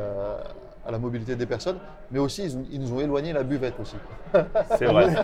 [0.86, 1.78] à la mobilité des personnes,
[2.10, 3.96] mais aussi ils, nous ont éloigné la buvette aussi.
[4.78, 5.14] C'est vrai.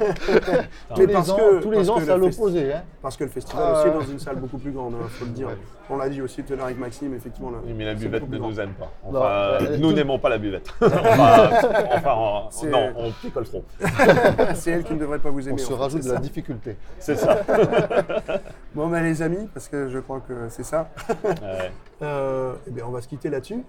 [0.95, 2.73] Tous Mais les parce ans, que- tous les parce ans que.
[2.73, 2.83] Hein.
[3.03, 5.25] Parce que le festival Ah, aussi est dans une salle beaucoup plus grande, il faut
[5.25, 5.49] le dire.
[5.49, 5.57] Ouais.
[5.93, 7.51] On l'a dit aussi tout à l'heure avec Maxime, effectivement.
[7.51, 8.93] là, Oui, mais la buvette ne nous aime pas.
[9.11, 10.73] Non, euh, nous tout- n'aimons pas la buvette.
[10.81, 11.51] enfin,
[11.93, 13.65] enfin, on- C'est- non, on picole trop.
[14.55, 15.55] c'est elle qui ne devrait pas vous aimer.
[15.61, 16.23] On se fait, rajoute c'est de la ça.
[16.27, 16.77] difficulté.
[16.99, 17.39] C'est ça.
[18.75, 20.89] Bon, ben les amis, parce que je crois que c'est ça,
[21.25, 21.73] Ouais.
[22.03, 23.65] euh, eh bien, on va se quitter là-dessus.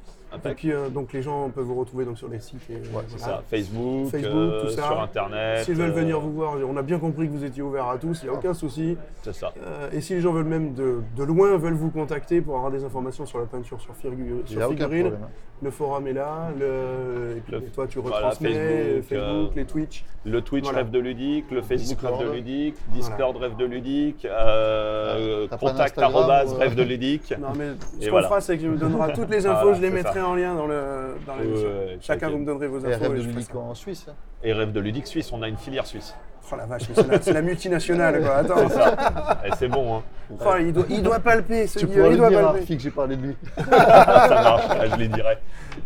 [0.45, 2.61] Et puis, euh, donc, les gens peuvent vous retrouver donc, sur les sites.
[2.69, 3.37] Et, Ouais, C'est voilà.
[3.37, 3.43] ça.
[3.49, 4.83] Facebook, Facebook, euh, tout ça.
[4.83, 5.65] sur Internet.
[5.65, 7.97] S'ils veulent euh, venir vous voir, on a bien compris que vous étiez ouvert à
[7.97, 8.95] tous, il n'y a aucun souci.
[9.23, 9.51] C'est ça.
[9.65, 12.10] Euh, et si les gens veulent même de, de loin veulent vous contacter
[12.45, 15.27] pour avoir des informations sur la peinture sur, sur figurine, hein.
[15.61, 19.55] le forum est là, le, et puis Le- toi tu voilà, retransmets, Facebook, Facebook, euh,
[19.55, 20.05] les Twitch.
[20.25, 20.79] Le Twitch Voilà.
[20.79, 22.15] Rêve de Ludique, le Facebook Discord.
[22.19, 26.83] Rêve de Ludique, Discord Rêve de Ludique, euh, un contact arrobase ou, euh, Rêve de
[26.83, 27.33] Ludique.
[27.39, 28.27] Non mais ce Et qu'on voilà.
[28.27, 30.27] fera c'est que je me donnerai toutes les infos, Voilà, je les mettrai ça.
[30.27, 31.69] en lien dans le dans l'émission.
[32.01, 33.03] Chacun vous me donnerez vos Et infos.
[33.03, 34.05] rêve et de je ferai ludique en Suisse.
[34.09, 34.13] hein.
[34.43, 36.15] Et Rêve de Ludique Suisse, on a une filière suisse.
[36.51, 38.35] Oh la vache, c'est la, la multinationale quoi.
[38.37, 38.67] Attends.
[38.67, 39.41] C'est ça.
[39.45, 40.03] Et c'est bon, hein.
[40.39, 42.75] Oh, il, doit, il doit palper, ce Tu gars, pourras il doit dire palper.
[42.75, 43.37] Que j'ai parlé de lui.
[43.57, 45.37] ça marche, Ah, je les dirai.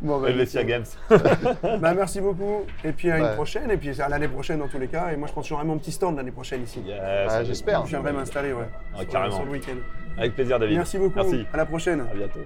[0.01, 0.85] Bon, bah, Helvetia Games.
[1.09, 2.63] bah, merci beaucoup.
[2.83, 3.69] Et puis à une prochaine.
[3.71, 5.11] Et puis à l'année prochaine dans tous les cas.
[5.11, 6.81] Et moi je pense que j'aurai mon petit stand l'année prochaine ici.
[6.85, 6.99] Yes.
[7.29, 7.83] Ah, j'espère.
[7.85, 9.35] Je viendrai m'installer ouais, sur, carrément.
[9.35, 9.77] sur le week-end.
[10.17, 10.77] Avec plaisir, David.
[10.77, 11.15] Merci beaucoup.
[11.15, 11.45] Merci.
[11.53, 12.01] À la prochaine.
[12.01, 12.39] À bientôt.